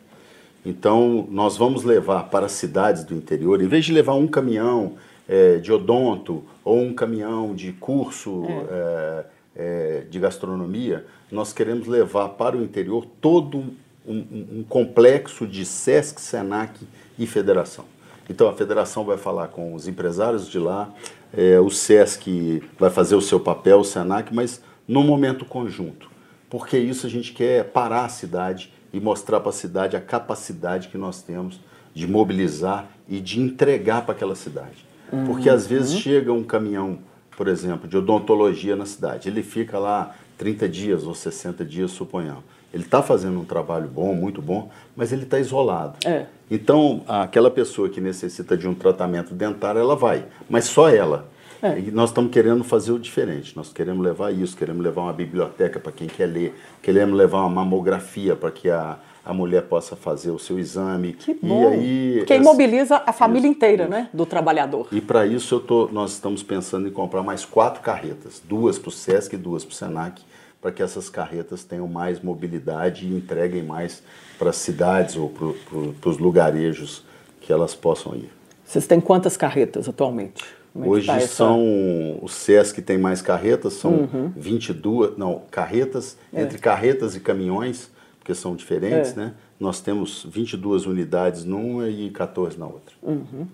[0.65, 4.97] Então, nós vamos levar para as cidades do interior, em vez de levar um caminhão
[5.25, 9.25] é, de odonto ou um caminhão de curso é.
[9.55, 13.63] É, é, de gastronomia, nós queremos levar para o interior todo
[14.07, 16.87] um, um, um complexo de SESC, SENAC
[17.17, 17.85] e federação.
[18.29, 20.89] Então a federação vai falar com os empresários de lá,
[21.35, 26.09] é, o SESC vai fazer o seu papel, o SENAC, mas no momento conjunto.
[26.49, 30.87] Porque isso a gente quer parar a cidade e mostrar para a cidade a capacidade
[30.87, 31.59] que nós temos
[31.93, 34.85] de mobilizar e de entregar para aquela cidade.
[35.11, 35.25] Uhum.
[35.25, 35.99] Porque às vezes uhum.
[35.99, 36.99] chega um caminhão,
[37.35, 42.43] por exemplo, de odontologia na cidade, ele fica lá 30 dias ou 60 dias, suponhamos.
[42.73, 45.97] Ele está fazendo um trabalho bom, muito bom, mas ele está isolado.
[46.05, 46.25] É.
[46.51, 51.27] Então, aquela pessoa que necessita de um tratamento dentário, ela vai, mas só ela.
[51.61, 51.77] É.
[51.77, 53.55] E nós estamos querendo fazer o diferente.
[53.55, 57.49] Nós queremos levar isso, queremos levar uma biblioteca para quem quer ler, queremos levar uma
[57.49, 61.13] mamografia para que a, a mulher possa fazer o seu exame.
[61.13, 61.73] Que bom.
[61.73, 62.41] E aí, Porque essa...
[62.41, 63.91] imobiliza a família isso, inteira, isso.
[63.91, 64.87] né, do trabalhador.
[64.91, 68.89] E para isso eu tô, nós estamos pensando em comprar mais quatro carretas, duas para
[68.89, 70.21] o Sesc e duas para o Senac,
[70.61, 74.03] para que essas carretas tenham mais mobilidade e entreguem mais
[74.37, 77.03] para as cidades ou para os lugarejos
[77.39, 78.29] que elas possam ir.
[78.63, 80.43] Vocês têm quantas carretas atualmente?
[80.75, 84.31] É Hoje tá são, o SESC tem mais carretas, são uhum.
[84.35, 86.41] 22, não, carretas, é.
[86.41, 87.89] entre carretas e caminhões,
[88.19, 89.15] porque são diferentes, é.
[89.15, 89.33] né?
[89.59, 92.95] Nós temos 22 unidades numa e 14 na outra.
[93.01, 93.47] Uhum.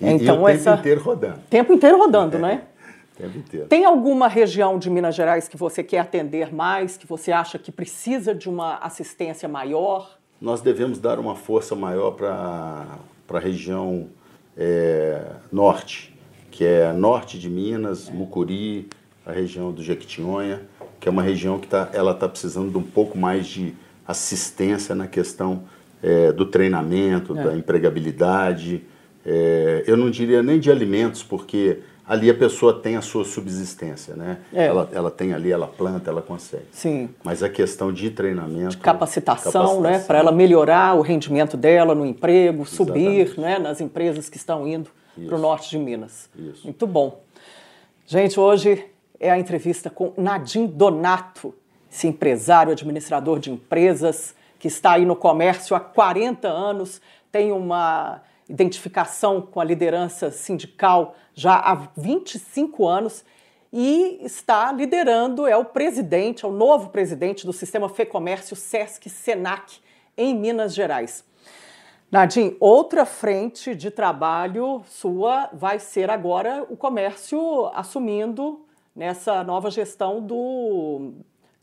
[0.00, 0.74] E, então, e o tempo essa...
[0.74, 1.38] inteiro rodando.
[1.50, 2.40] Tempo inteiro rodando, é.
[2.40, 2.62] né?
[3.16, 3.66] Tempo inteiro.
[3.66, 7.72] Tem alguma região de Minas Gerais que você quer atender mais, que você acha que
[7.72, 10.18] precisa de uma assistência maior?
[10.40, 12.98] Nós devemos dar uma força maior para
[13.32, 14.08] a região
[14.56, 16.16] é, norte,
[16.50, 18.12] que é norte de Minas, é.
[18.12, 18.88] Mucuri,
[19.24, 20.62] a região do Jequitinhonha,
[21.00, 23.74] que é uma região que tá, ela está precisando de um pouco mais de
[24.06, 25.64] assistência na questão
[26.02, 27.44] é, do treinamento, é.
[27.44, 28.84] da empregabilidade.
[29.24, 34.14] É, eu não diria nem de alimentos, porque ali a pessoa tem a sua subsistência,
[34.14, 34.38] né?
[34.52, 34.66] É.
[34.66, 36.66] Ela, ela tem ali, ela planta, ela consegue.
[36.70, 37.10] Sim.
[37.24, 38.70] Mas a questão de treinamento...
[38.70, 39.80] De capacitação, capacitação.
[39.80, 39.98] né?
[39.98, 43.58] Para ela melhorar o rendimento dela no emprego, subir né?
[43.58, 44.90] nas empresas que estão indo
[45.26, 46.28] para o norte de Minas.
[46.36, 46.64] Isso.
[46.64, 47.20] Muito bom.
[48.06, 48.84] Gente, hoje
[49.18, 51.52] é a entrevista com Nadim Donato,
[51.90, 57.00] esse empresário, administrador de empresas, que está aí no comércio há 40 anos,
[57.32, 63.24] tem uma identificação com a liderança sindical já há 25 anos
[63.72, 69.80] e está liderando, é o presidente, é o novo presidente do Sistema Fecomércio Sesc Senac
[70.16, 71.24] em Minas Gerais.
[72.10, 80.22] Nadim, outra frente de trabalho sua vai ser agora o comércio assumindo nessa nova gestão
[80.22, 81.12] do,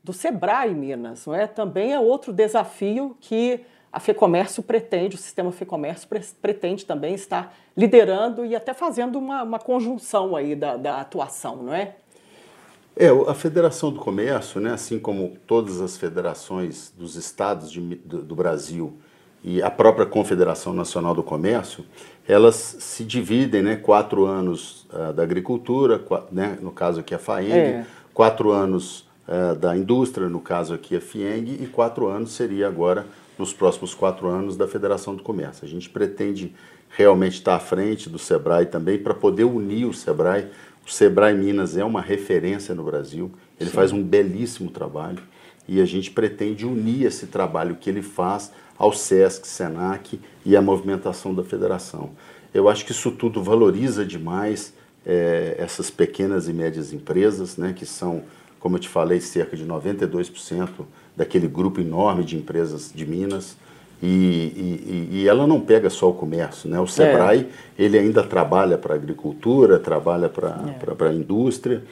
[0.03, 1.47] do Sebrae Minas, não é?
[1.47, 6.09] Também é outro desafio que a FEComércio pretende, o sistema FEComércio
[6.41, 11.73] pretende também estar liderando e até fazendo uma, uma conjunção aí da, da, atuação, não
[11.73, 11.95] é?
[12.97, 18.23] É, a Federação do Comércio, né, assim como todas as federações dos estados de, do,
[18.23, 18.93] do, Brasil
[19.43, 21.85] e a própria Confederação Nacional do Comércio,
[22.27, 27.19] elas se dividem, né, quatro anos uh, da agricultura, quatro, né, no caso aqui a
[27.19, 27.85] FAENG, é.
[28.11, 33.05] quatro anos é, da indústria, no caso aqui a FIENG, e quatro anos seria agora,
[33.37, 35.65] nos próximos quatro anos, da Federação do Comércio.
[35.65, 36.53] A gente pretende
[36.89, 40.47] realmente estar à frente do SEBRAE também para poder unir o SEBRAE.
[40.85, 43.75] O SEBRAE Minas é uma referência no Brasil, ele Sim.
[43.75, 45.19] faz um belíssimo trabalho
[45.67, 50.61] e a gente pretende unir esse trabalho que ele faz ao SESC, SENAC e à
[50.61, 52.11] movimentação da federação.
[52.53, 54.73] Eu acho que isso tudo valoriza demais
[55.05, 58.23] é, essas pequenas e médias empresas, né, que são,
[58.59, 60.69] como eu te falei, cerca de 92%
[61.15, 63.55] daquele grupo enorme de empresas de Minas.
[64.01, 66.77] E, e, e, ela não pega só o comércio, né?
[66.79, 67.47] O Sebrae
[67.79, 67.83] é.
[67.83, 70.59] ele ainda trabalha para a agricultura, trabalha para
[70.99, 71.07] é.
[71.07, 71.83] a indústria.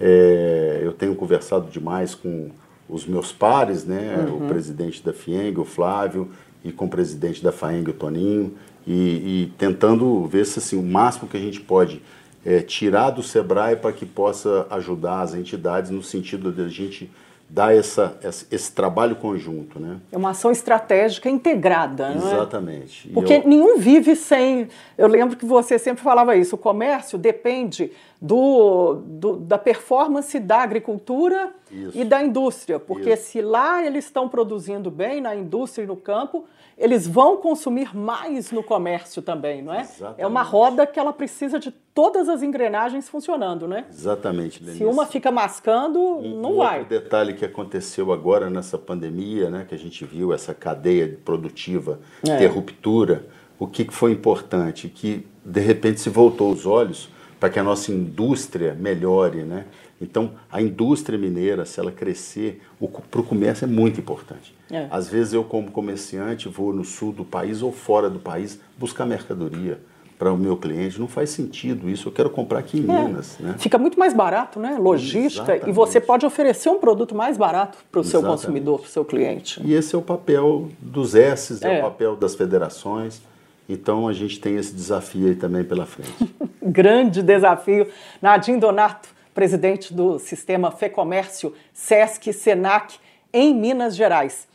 [0.00, 2.50] É, eu tenho conversado demais com
[2.88, 4.26] os meus pares, né?
[4.28, 4.44] Uhum.
[4.44, 6.30] O presidente da FIENG, o Flávio,
[6.66, 8.54] e com o presidente da FAENG, o Toninho,
[8.86, 12.02] e, e tentando ver se assim, o máximo que a gente pode
[12.44, 17.10] é, tirar do Sebrae para que possa ajudar as entidades no sentido de a gente
[17.48, 18.18] dar essa,
[18.50, 19.78] esse trabalho conjunto.
[19.78, 19.98] Né?
[20.10, 22.12] É uma ação estratégica integrada.
[22.14, 23.08] Exatamente.
[23.08, 23.12] É?
[23.12, 23.48] Porque eu...
[23.48, 24.68] nenhum vive sem.
[24.98, 30.58] Eu lembro que você sempre falava isso: o comércio depende do, do da performance da
[30.58, 31.96] agricultura isso.
[31.96, 32.78] e da indústria.
[32.78, 33.30] Porque isso.
[33.30, 36.44] se lá eles estão produzindo bem, na indústria e no campo,
[36.76, 39.80] eles vão consumir mais no comércio também, não é?
[39.80, 40.20] Exatamente.
[40.20, 43.86] É uma roda que ela precisa de todas as engrenagens funcionando, né?
[43.90, 44.78] Exatamente, Denise.
[44.78, 46.80] Se uma fica mascando, um, não um vai.
[46.80, 51.98] Outro detalhe que aconteceu agora nessa pandemia, né, que a gente viu essa cadeia produtiva
[52.28, 52.36] é.
[52.36, 53.26] ter ruptura,
[53.58, 54.88] o que foi importante?
[54.88, 57.08] Que de repente se voltou os olhos
[57.40, 59.66] para que a nossa indústria melhore, né?
[60.00, 62.62] Então, a indústria mineira, se ela crescer,
[63.10, 64.54] para o comércio é muito importante.
[64.70, 64.86] É.
[64.90, 69.06] Às vezes eu, como comerciante, vou no sul do país ou fora do país buscar
[69.06, 69.80] mercadoria
[70.18, 70.98] para o meu cliente.
[70.98, 72.08] Não faz sentido isso.
[72.08, 73.02] Eu quero comprar aqui em é.
[73.04, 73.36] Minas.
[73.38, 73.54] Né?
[73.58, 74.76] Fica muito mais barato, né?
[74.78, 75.52] Logística.
[75.52, 75.68] Exatamente.
[75.68, 79.04] E você pode oferecer um produto mais barato para o seu consumidor, para o seu
[79.04, 79.60] cliente.
[79.64, 81.76] E esse é o papel dos S's, é.
[81.76, 83.20] é o papel das federações.
[83.68, 86.34] Então a gente tem esse desafio aí também pela frente.
[86.62, 87.88] Grande desafio.
[88.22, 92.98] Nadim Donato, presidente do Sistema Fecomércio Sesc Senac
[93.30, 94.48] em Minas Gerais.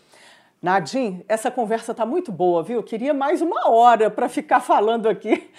[0.60, 2.82] Nadim, essa conversa está muito boa, viu?
[2.82, 5.52] Queria mais uma hora para ficar falando aqui,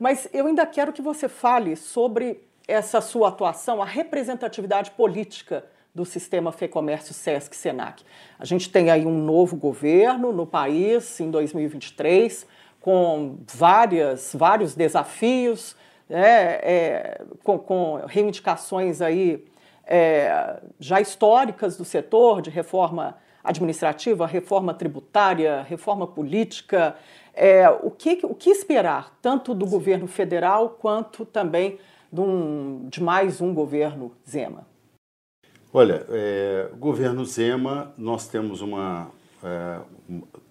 [0.00, 6.06] mas eu ainda quero que você fale sobre essa sua atuação, a representatividade política do
[6.06, 8.02] sistema Fecomércio Sesc Senac.
[8.38, 12.46] A gente tem aí um novo governo no país em 2023,
[12.80, 15.76] com várias, vários desafios,
[16.12, 19.46] né, é, com, com, reivindicações aí
[19.86, 26.94] é, já históricas do setor de reforma administrativa, reforma tributária, reforma política.
[27.34, 31.78] É, o, que, o que esperar, tanto do governo federal quanto também
[32.12, 34.66] de, um, de mais um governo Zema?
[35.72, 39.10] Olha, é, governo Zema, nós temos uma.
[39.42, 39.78] É,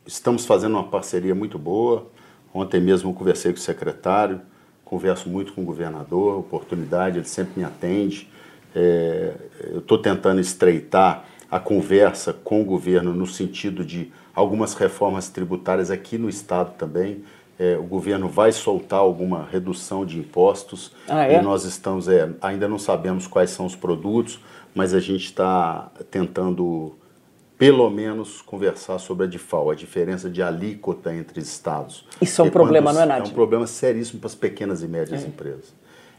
[0.07, 2.07] estamos fazendo uma parceria muito boa.
[2.51, 4.41] Ontem mesmo conversei com o secretário,
[4.91, 8.27] converso muito com o governador, oportunidade, ele sempre me atende.
[8.75, 9.33] É,
[9.71, 15.89] eu estou tentando estreitar a conversa com o governo no sentido de algumas reformas tributárias
[15.89, 17.23] aqui no estado também.
[17.57, 21.39] É, o governo vai soltar alguma redução de impostos ah, é?
[21.39, 24.41] e nós estamos é, ainda não sabemos quais são os produtos,
[24.75, 26.97] mas a gente está tentando
[27.61, 32.03] pelo menos conversar sobre a DIFAL, a diferença de alíquota entre estados.
[32.19, 33.29] Isso é um problema, não é, Nádia?
[33.29, 35.27] É um problema seríssimo para as pequenas e médias é.
[35.27, 35.71] empresas.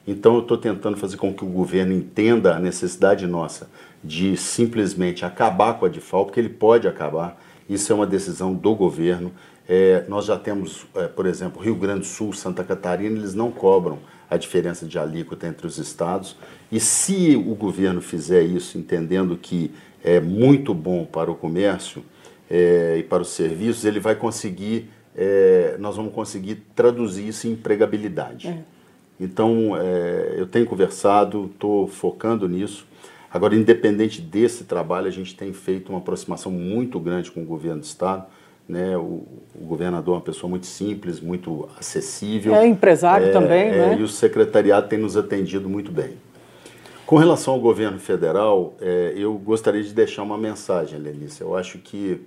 [0.07, 3.69] Então, eu estou tentando fazer com que o governo entenda a necessidade nossa
[4.05, 7.37] de simplesmente acabar com a DIFAL, porque ele pode acabar.
[7.69, 9.33] Isso é uma decisão do governo.
[9.69, 13.51] É, nós já temos, é, por exemplo, Rio Grande do Sul, Santa Catarina, eles não
[13.51, 13.99] cobram
[14.31, 16.37] a diferença de alíquota entre os estados.
[16.71, 19.73] E se o governo fizer isso, entendendo que
[20.05, 22.03] é muito bom para o comércio
[22.51, 27.53] é, e para os serviços, ele vai conseguir, é, nós vamos conseguir traduzir isso em
[27.53, 28.49] empregabilidade.
[28.49, 28.59] É.
[29.19, 32.87] Então, é, eu tenho conversado, estou focando nisso.
[33.33, 37.81] Agora, independente desse trabalho, a gente tem feito uma aproximação muito grande com o governo
[37.81, 38.27] do Estado.
[38.69, 38.97] Né?
[38.97, 39.25] O,
[39.55, 42.55] o governador é uma pessoa muito simples, muito acessível.
[42.55, 43.97] É empresário é, também, é, né?
[43.99, 46.17] E o secretariado tem nos atendido muito bem.
[47.07, 51.41] Com relação ao governo federal, é, eu gostaria de deixar uma mensagem, Lenice.
[51.41, 52.21] Eu acho que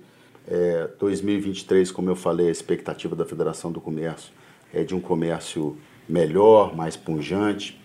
[1.00, 4.32] 2023, é, como eu falei, a expectativa da Federação do Comércio
[4.72, 5.76] é de um comércio
[6.08, 7.80] melhor, mais punjante,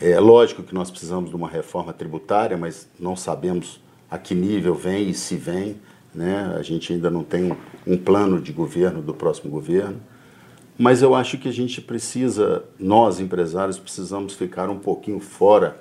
[0.00, 4.74] é lógico que nós precisamos de uma reforma tributária, mas não sabemos a que nível
[4.74, 5.76] vem e se vem.
[6.14, 6.54] Né?
[6.58, 7.54] A gente ainda não tem
[7.86, 10.00] um plano de governo do próximo governo.
[10.80, 15.76] Mas eu acho que a gente precisa, nós empresários, precisamos ficar um pouquinho fora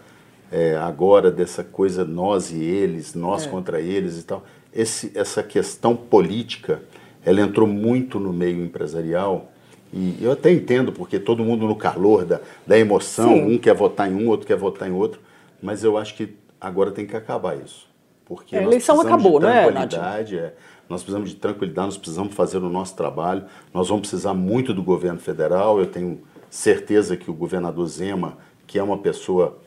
[0.51, 3.49] é, agora dessa coisa nós e eles, nós é.
[3.49, 4.43] contra eles e tal.
[4.75, 6.81] Esse, essa questão política,
[7.23, 9.49] ela entrou muito no meio empresarial
[9.93, 13.55] e eu até entendo, porque todo mundo no calor da, da emoção, Sim.
[13.55, 15.21] um quer votar em um, outro quer votar em outro,
[15.63, 17.87] mas eu acho que agora tem que acabar isso.
[18.25, 20.53] Porque é, a eleição acabou, né, tranquilidade, é,
[20.89, 24.81] nós precisamos de tranquilidade, nós precisamos fazer o nosso trabalho, nós vamos precisar muito do
[24.81, 26.19] governo federal, eu tenho
[26.49, 29.59] certeza que o governador Zema, que é uma pessoa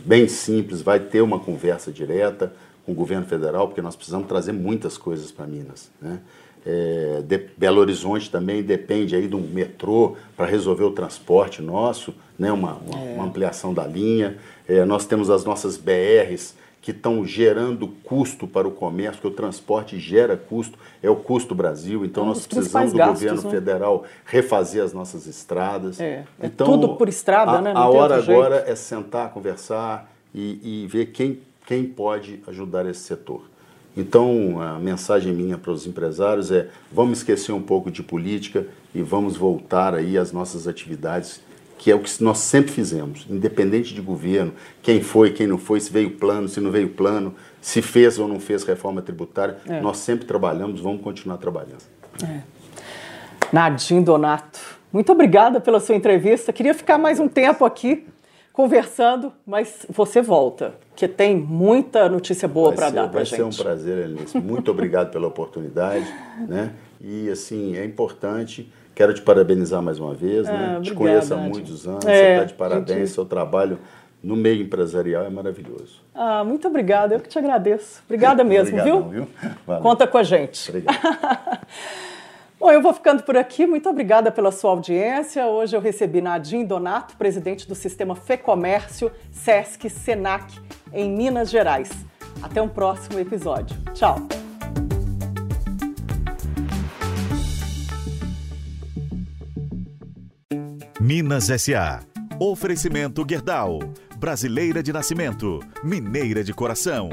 [0.00, 2.52] bem simples, vai ter uma conversa direta
[2.86, 5.90] com o governo federal, porque nós precisamos trazer muitas coisas para Minas.
[6.00, 6.20] Né?
[6.64, 12.50] É, de, Belo Horizonte também depende aí do metrô para resolver o transporte nosso, né?
[12.52, 13.14] uma, uma, é.
[13.14, 14.38] uma ampliação da linha.
[14.66, 19.36] É, nós temos as nossas BRs que estão gerando custo para o comércio, porque o
[19.36, 23.50] transporte gera custo, é o custo Brasil, então é nós precisamos do gastos, governo né?
[23.50, 26.00] federal refazer as nossas estradas.
[26.00, 27.72] É, é então, tudo por estrada, a, né?
[27.74, 33.00] Não a hora agora é sentar, conversar e, e ver quem, quem pode ajudar esse
[33.00, 33.42] setor.
[33.96, 38.64] Então, a mensagem minha para os empresários é: vamos esquecer um pouco de política
[38.94, 41.40] e vamos voltar aí às nossas atividades,
[41.78, 44.52] que é o que nós sempre fizemos, independente de governo,
[44.82, 48.26] quem foi, quem não foi, se veio plano, se não veio plano, se fez ou
[48.26, 49.80] não fez reforma tributária, é.
[49.80, 51.82] nós sempre trabalhamos, vamos continuar trabalhando.
[52.22, 52.40] É.
[53.52, 54.58] Nadim Donato,
[54.92, 56.52] muito obrigada pela sua entrevista.
[56.52, 58.06] Queria ficar mais um tempo aqui
[58.52, 63.40] conversando, mas você volta, que tem muita notícia boa para dar para gente.
[63.40, 64.36] Vai ser um prazer, Elenice.
[64.40, 66.12] Muito obrigado pela oportunidade,
[66.48, 66.72] né?
[67.00, 68.68] E assim, é importante.
[68.98, 70.58] Quero te parabenizar mais uma vez, ah, né?
[70.58, 73.10] Obrigada, te conheço há muitos anos, é, você está de parabéns, gente...
[73.10, 73.78] seu trabalho
[74.20, 76.02] no meio empresarial é maravilhoso.
[76.12, 78.02] Ah, muito obrigada, eu que te agradeço.
[78.06, 79.28] Obrigada mesmo, Obrigadão, viu?
[79.40, 79.78] viu?
[79.80, 80.68] Conta com a gente.
[80.68, 80.98] Obrigado.
[82.58, 83.68] Bom, eu vou ficando por aqui.
[83.68, 85.46] Muito obrigada pela sua audiência.
[85.46, 90.58] Hoje eu recebi Nadim Donato, presidente do Sistema Fecomércio Sesc Senac,
[90.92, 91.88] em Minas Gerais.
[92.42, 93.76] Até um próximo episódio.
[93.94, 94.47] Tchau.
[101.00, 102.00] Minas SA.
[102.40, 103.78] Oferecimento Guerdal.
[104.18, 105.60] Brasileira de nascimento.
[105.84, 107.08] Mineira de coração.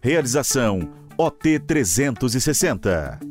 [0.00, 3.27] Realização OT 360.